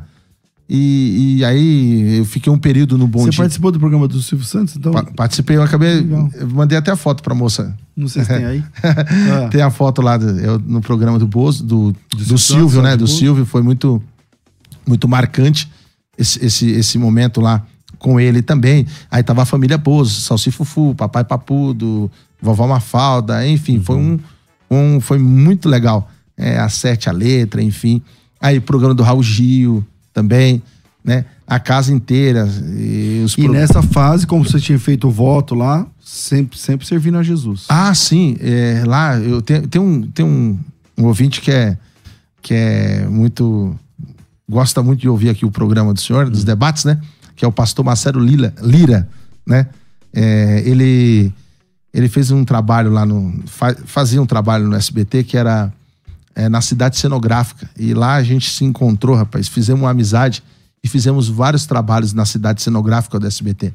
[0.68, 4.44] E, e aí eu fiquei um período no Bom Você participou do programa do Silvio
[4.44, 4.74] Santos?
[4.76, 6.00] Então, Pa- Participei, eu acabei.
[6.34, 7.72] Eu mandei até a foto pra moça.
[7.96, 8.64] não sei se tem aí.
[8.82, 9.46] Ah.
[9.50, 12.82] Tem a foto lá do- eu, no programa do Bozo, do, do, Silvio Silvio, Santos,
[12.82, 12.90] né?
[12.96, 13.18] do Do Bozo.
[13.18, 14.02] Silvio, foi muito,
[14.86, 15.70] muito marcante
[16.18, 17.64] esse, esse, esse momento lá
[17.98, 18.86] com ele também.
[19.08, 22.10] Aí tava a família Bozo, Salsi Fufu, Papai Papudo,
[22.42, 24.18] Vovó Mafalda, enfim, foi um,
[24.68, 26.10] um foi muito legal.
[26.36, 28.02] É, a sete, a letra, enfim.
[28.40, 29.84] Aí o programa do Raul Gil
[30.20, 30.62] também,
[31.04, 31.26] né?
[31.46, 32.48] A casa inteira.
[32.74, 36.86] E, os E pro- nessa fase, como você tinha feito o voto lá, sempre, sempre
[36.86, 37.66] servindo a Jesus.
[37.68, 38.34] Ah, sim.
[38.40, 40.58] é, lá eu tenho, tem um, tem um,
[40.96, 41.76] um ouvinte que é,
[42.40, 43.76] que é muito.
[44.48, 46.98] gosta muito de ouvir aqui o programa do senhor, dos debates, né?
[47.36, 49.06] Que é o pastor Marcelo Lila, Lira,
[49.46, 49.66] né?
[50.14, 51.30] É, ele,
[51.92, 53.42] ele fez um trabalho lá no.
[53.44, 55.70] fa- fazia um trabalho no SBT que era
[56.36, 57.68] é, na cidade cenográfica.
[57.76, 59.48] E lá a gente se encontrou, rapaz.
[59.48, 60.42] Fizemos uma amizade
[60.84, 63.72] e fizemos vários trabalhos na cidade cenográfica do SBT.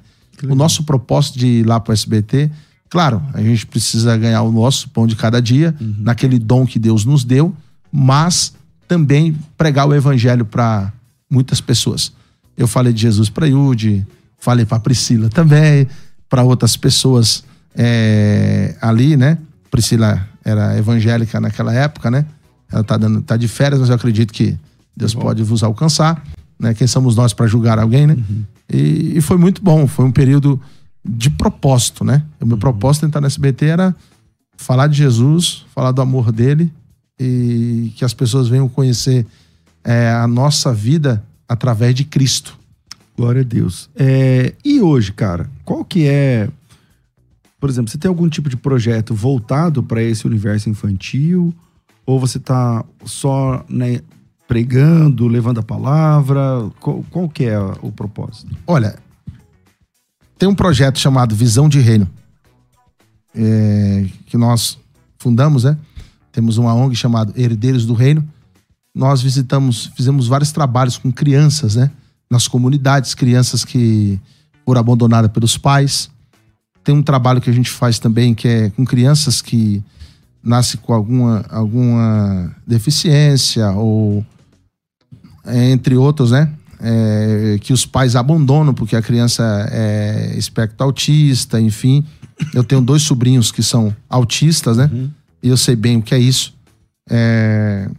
[0.47, 2.49] O nosso propósito de ir lá para o SBT,
[2.89, 7.03] claro, a gente precisa ganhar o nosso pão de cada dia, naquele dom que Deus
[7.03, 7.55] nos deu,
[7.91, 8.53] mas
[8.87, 10.91] também pregar o evangelho para
[11.29, 12.11] muitas pessoas.
[12.57, 14.05] Eu falei de Jesus para Yudi,
[14.39, 15.87] falei para Priscila também,
[16.29, 17.43] para outras pessoas
[17.75, 19.37] é, ali, né?
[19.69, 22.25] Priscila era evangélica naquela época, né?
[22.71, 24.57] Ela tá, dando, tá de férias, mas eu acredito que
[24.95, 26.23] Deus pode vos alcançar,
[26.59, 26.73] né?
[26.73, 28.17] Quem somos nós para julgar alguém, né?
[28.71, 30.59] E, e foi muito bom, foi um período
[31.03, 32.23] de propósito, né?
[32.39, 33.95] O meu propósito de entrar no SBT era
[34.55, 36.71] falar de Jesus, falar do amor dele
[37.19, 39.25] e que as pessoas venham conhecer
[39.83, 42.57] é, a nossa vida através de Cristo.
[43.17, 43.89] Glória a Deus.
[43.95, 46.49] É, e hoje, cara, qual que é.
[47.59, 51.53] Por exemplo, você tem algum tipo de projeto voltado para esse universo infantil?
[52.05, 54.01] Ou você tá só né,
[54.47, 56.69] pregando, levando a palavra?
[56.79, 58.55] Qual, qual que é o propósito?
[58.67, 58.97] Olha,
[60.37, 62.09] tem um projeto chamado Visão de Reino,
[63.35, 64.77] é, que nós
[65.19, 65.77] fundamos, né?
[66.31, 68.27] Temos uma ONG chamada Herdeiros do Reino.
[68.93, 71.91] Nós visitamos, fizemos vários trabalhos com crianças, né?
[72.29, 74.19] Nas comunidades, crianças que
[74.65, 76.09] foram abandonadas pelos pais.
[76.83, 79.83] Tem um trabalho que a gente faz também que é com crianças que
[80.43, 84.25] nascem com alguma, alguma deficiência ou
[85.45, 86.51] é, entre outros, né?
[86.83, 92.03] É, que os pais abandonam porque a criança é espectro autista, enfim.
[92.53, 94.89] Eu tenho dois sobrinhos que são autistas, né?
[95.43, 96.53] E eu sei bem o que é isso.
[97.09, 97.89] É,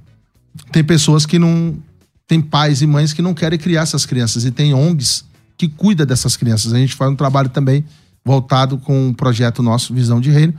[0.72, 1.76] Tem pessoas que não.
[2.26, 4.44] Tem pais e mães que não querem criar essas crianças.
[4.44, 5.24] E tem ONGs
[5.56, 6.72] que cuidam dessas crianças.
[6.72, 7.84] A gente faz um trabalho também
[8.24, 10.54] voltado com um projeto nosso, Visão de Reino.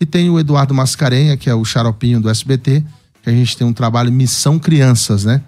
[0.00, 2.84] E tem o Eduardo Mascarenha, que é o xaropinho do SBT,
[3.22, 5.42] que a gente tem um trabalho Missão Crianças, né?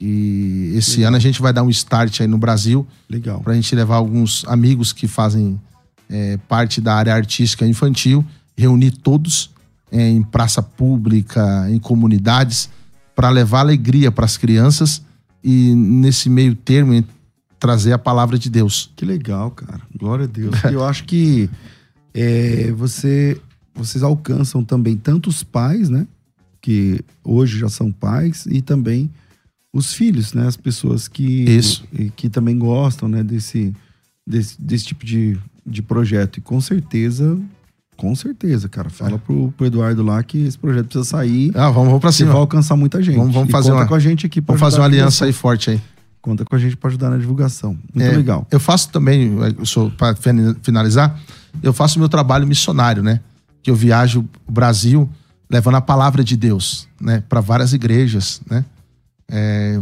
[0.00, 3.40] E esse ano a gente vai dar um start aí no Brasil Legal.
[3.40, 5.60] para a gente levar alguns amigos que fazem
[6.08, 8.24] é, parte da área artística infantil,
[8.56, 9.50] reunir todos
[9.90, 12.70] é, em praça pública, em comunidades,
[13.14, 15.02] para levar alegria para as crianças
[15.42, 17.04] e nesse meio termo
[17.58, 18.90] trazer a palavra de Deus.
[18.94, 19.80] Que legal, cara.
[19.96, 20.54] Glória a Deus.
[20.70, 21.50] E eu acho que
[22.14, 23.40] é, você,
[23.78, 26.06] vocês alcançam também tanto os pais, né?
[26.60, 29.08] Que hoje já são pais, e também
[29.72, 30.46] os filhos, né?
[30.46, 31.84] As pessoas que, Isso.
[32.16, 33.22] que também gostam, né?
[33.22, 33.72] Desse,
[34.26, 36.38] desse, desse tipo de, de projeto.
[36.38, 37.38] E com certeza,
[37.96, 38.90] com certeza, cara.
[38.90, 41.50] Fala pro, pro Eduardo lá que esse projeto precisa sair.
[41.54, 42.40] Ah, vamos, vamos para Você vai cima.
[42.40, 43.16] alcançar muita gente.
[43.16, 45.32] Vamos- vamos fazer conta uma- com a gente aqui pra Vamos fazer uma aliança aí
[45.32, 45.80] forte aí.
[46.20, 47.78] Conta com a gente pra ajudar na divulgação.
[47.94, 48.46] Muito É, legal.
[48.50, 49.30] Eu faço também,
[49.96, 50.16] para
[50.62, 51.18] finalizar,
[51.62, 53.20] eu faço meu trabalho missionário, né?
[53.62, 55.08] Que eu viajo o Brasil
[55.50, 57.22] levando a palavra de Deus, né?
[57.28, 58.64] Para várias igrejas, né?
[59.30, 59.80] É,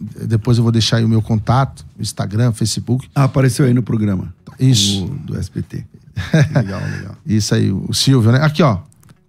[0.00, 3.08] depois eu vou deixar aí o meu contato, Instagram, Facebook.
[3.14, 4.34] Ah, apareceu aí no programa.
[4.58, 5.04] Isso.
[5.04, 5.84] O- do SBT.
[6.54, 7.16] legal, legal.
[7.24, 8.40] Isso aí, o Silvio, né?
[8.42, 8.78] Aqui, ó.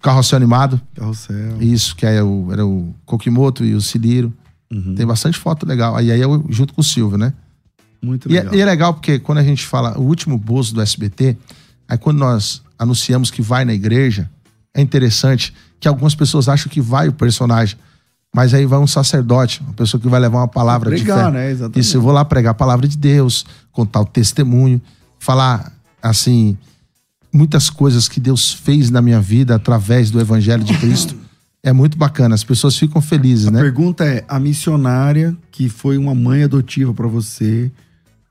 [0.02, 0.82] Carrossel animado.
[0.96, 1.62] Carrossel.
[1.62, 4.34] Isso, que é o, era o Kokimoto e o Ciliro.
[4.72, 4.96] Uhum.
[4.96, 5.96] Tem bastante foto legal.
[5.96, 7.34] Aí, aí eu junto com o Silvio, né?
[8.02, 8.56] Muito E é, legal.
[8.56, 11.38] e é legal porque quando a gente fala o último bozo do SBT,
[11.88, 14.30] aí quando nós anunciamos que vai na igreja,
[14.74, 17.78] é interessante que algumas pessoas acham que vai o personagem.
[18.36, 21.32] Mas aí vai um sacerdote, uma pessoa que vai levar uma palavra Pregar, de fé.
[21.32, 21.51] né?
[21.51, 21.80] Exatamente.
[21.80, 24.82] Isso, eu vou lá pregar a palavra de Deus, contar o testemunho,
[25.19, 25.71] falar,
[26.01, 26.57] assim,
[27.32, 31.15] muitas coisas que Deus fez na minha vida através do Evangelho de Cristo.
[31.61, 33.61] É muito bacana, as pessoas ficam felizes, A né?
[33.61, 37.71] pergunta é: a missionária que foi uma mãe adotiva pra você,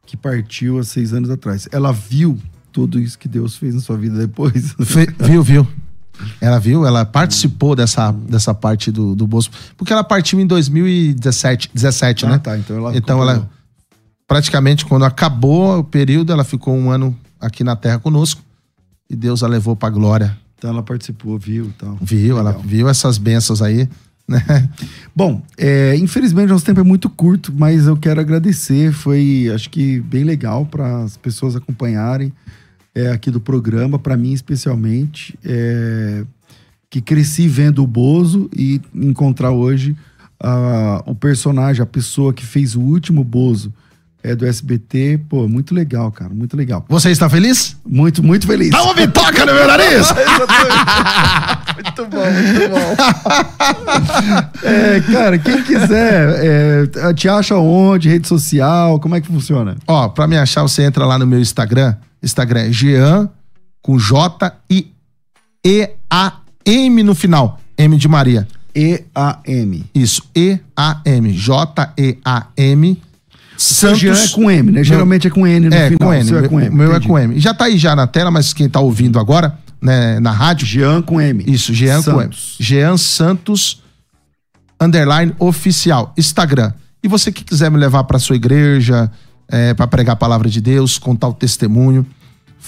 [0.05, 2.37] que partiu há seis anos atrás, ela viu
[2.73, 4.73] tudo isso que Deus fez na sua vida depois?
[4.85, 5.67] Fe- viu, viu?
[6.41, 9.51] Ela viu, ela participou dessa, dessa parte do, do bolso.
[9.77, 12.39] Porque ela partiu em 2017, 17, Ah, né?
[12.39, 12.57] tá.
[12.57, 12.97] Então ela.
[12.97, 13.49] Então ela,
[14.27, 18.41] praticamente, quando acabou o período, ela ficou um ano aqui na Terra conosco.
[19.11, 20.37] E Deus a levou pra glória.
[20.57, 21.99] Então ela participou, viu tal.
[22.01, 22.63] Viu, ela Legal.
[22.65, 23.89] viu essas bênçãos aí,
[24.29, 24.69] né?
[25.15, 28.93] Bom, é, infelizmente nosso tempo é muito curto, mas eu quero agradecer.
[28.93, 32.33] Foi, acho que, bem legal para as pessoas acompanharem
[32.95, 36.25] é, aqui do programa, para mim especialmente, é,
[36.91, 39.97] que cresci vendo o Bozo e encontrar hoje
[40.39, 43.73] ah, o personagem, a pessoa que fez o último Bozo
[44.23, 45.21] é, do SBT.
[45.29, 46.85] Pô, muito legal, cara, muito legal.
[46.89, 47.77] Você está feliz?
[47.85, 48.71] Muito, muito feliz.
[48.71, 50.09] Dá uma bitoca no meu nariz!
[51.83, 52.97] Muito bom, muito bom.
[54.63, 58.09] É, cara, quem quiser, é, te acha onde?
[58.09, 59.01] Rede social?
[59.01, 59.77] Como é que funciona?
[59.87, 61.97] Ó, pra me achar, você entra lá no meu Instagram.
[62.23, 63.31] Instagram é Jean
[63.81, 64.93] com J e
[65.65, 67.61] E A M no final.
[67.77, 68.47] M de Maria.
[68.75, 69.85] E-A-M.
[69.95, 73.01] Isso, E A M, J E A M.
[73.57, 74.83] Seu Jean é com M, né?
[74.83, 76.09] Geralmente é com N no é, final.
[76.09, 76.25] com N.
[76.25, 76.69] O seu é com M.
[76.71, 77.05] O meu entendi.
[77.05, 77.41] é com M.
[77.41, 81.03] Já tá aí já na tela, mas quem tá ouvindo agora, né, na rádio, Jean
[81.03, 81.45] com M.
[81.47, 82.23] Isso, Jean com M.
[82.23, 82.57] Santos.
[82.59, 83.83] Jean Santos
[84.81, 86.73] underline oficial, Instagram.
[87.03, 89.11] E você que quiser me levar para sua igreja,
[89.53, 92.05] é, para pregar a palavra de Deus, contar o testemunho,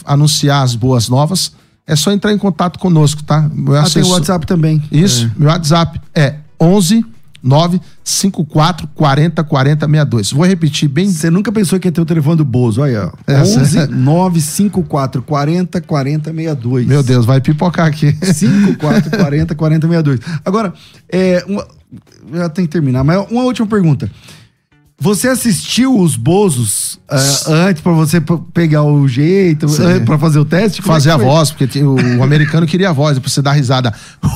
[0.05, 1.53] anunciar as boas novas,
[1.87, 3.41] é só entrar em contato conosco, tá?
[3.53, 4.83] Meu Ah, tem o assessor- WhatsApp também.
[4.93, 7.05] Isso, meu WhatsApp é 11
[7.43, 10.33] 954 40 40 62.
[10.33, 11.11] Vou repetir bem.
[11.11, 12.81] Você nunca pensou que ia ter o telefone do Bozo?
[12.81, 13.13] Olha, ó.
[13.31, 16.87] Essa- 11 954 40 40 62.
[16.87, 18.17] Meu Deus, vai pipocar aqui.
[18.23, 20.21] 54 40 40 62.
[20.45, 20.73] Agora,
[21.11, 21.67] é, uma,
[22.33, 24.11] já tem que terminar, mas uma última pergunta.
[24.99, 27.17] Você assistiu os Bozos ah,
[27.49, 28.23] antes pra você
[28.53, 30.81] pegar o jeito, eh, pra fazer o teste?
[30.81, 31.25] Como é Fazer que a foi?
[31.27, 33.93] voz, porque o, o americano queria a voz, depois você dá risada.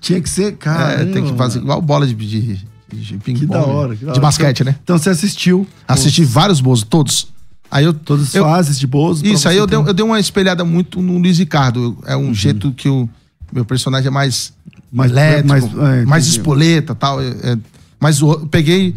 [0.00, 1.02] Tinha que ser, cara.
[1.02, 2.60] É, tem que fazer igual bola de, de,
[2.92, 3.40] de ping-pong.
[3.40, 3.96] Que da hora.
[3.96, 4.20] que da De hora.
[4.20, 4.76] basquete, né?
[4.82, 5.66] Então você assistiu.
[5.86, 7.28] Assisti vários bozos, todos.
[7.70, 7.92] Aí eu.
[7.92, 9.22] Todas as eu, fases de Bozo.
[9.22, 11.98] pra Isso, aí eu dei, eu dei uma espelhada muito no Luiz Ricardo.
[12.06, 12.28] É Uhum.
[12.30, 13.08] um jeito que o
[13.52, 14.54] meu personagem é mais,
[14.92, 16.28] Mais- elétrico, mais- mais, é, entendi.
[16.28, 17.20] espoleta tal.
[17.20, 17.58] é- é-
[18.00, 18.94] mas o- eu peguei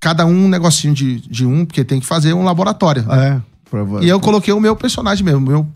[0.00, 3.04] cada um um negocinho de, de um, porque tem que fazer um laboratório.
[3.10, 3.40] É.
[3.70, 5.66] Pra, E eu coloquei o meu personagem mesmo, meu,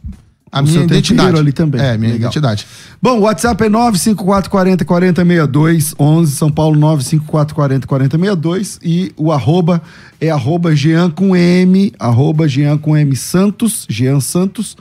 [0.52, 1.36] a O minha identidade.
[1.36, 1.80] ali também.
[1.80, 2.28] É, minha Legal.
[2.28, 2.66] identidade.
[3.02, 8.78] Bom, o WhatsApp é 954 40 40 62, 11 São Paulo 954 40 40 62
[8.82, 9.82] e o arroba
[10.20, 14.76] é arroba Jean com M, arroba Jean com M Santos, Jean Santos,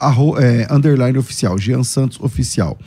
[0.00, 2.78] arro, é, underline oficial, Jean Santos oficial.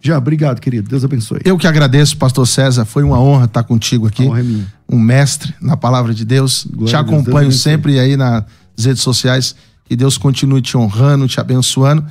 [0.00, 0.88] Jean, obrigado, querido.
[0.88, 1.40] Deus abençoe.
[1.44, 2.84] Eu que agradeço, pastor César.
[2.84, 4.22] Foi uma honra estar contigo aqui.
[4.22, 4.74] A honra é minha.
[4.88, 6.64] Um mestre na palavra de Deus.
[6.64, 7.72] Glória te Deus, Deus acompanho abençoe.
[7.72, 8.44] sempre aí nas
[8.78, 9.56] redes sociais.
[9.84, 12.04] Que Deus continue te honrando, te abençoando.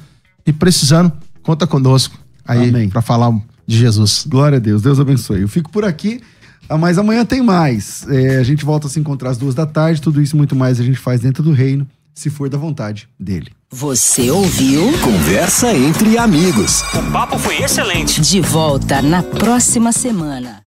[0.46, 1.12] E precisando,
[1.44, 3.32] conta conosco aí para falar
[3.66, 4.26] de Jesus.
[4.28, 5.42] Glória a Deus, Deus abençoe.
[5.42, 6.22] Eu fico por aqui,
[6.70, 8.06] ah, mas amanhã tem mais.
[8.10, 10.02] É, a gente volta a se encontrar às duas da tarde.
[10.02, 13.08] Tudo isso e muito mais a gente faz dentro do reino, se for da vontade
[13.20, 13.52] dele.
[13.70, 14.82] Você ouviu?
[15.04, 16.84] Conversa entre amigos.
[16.94, 18.22] O papo foi excelente.
[18.22, 20.64] De volta na próxima semana.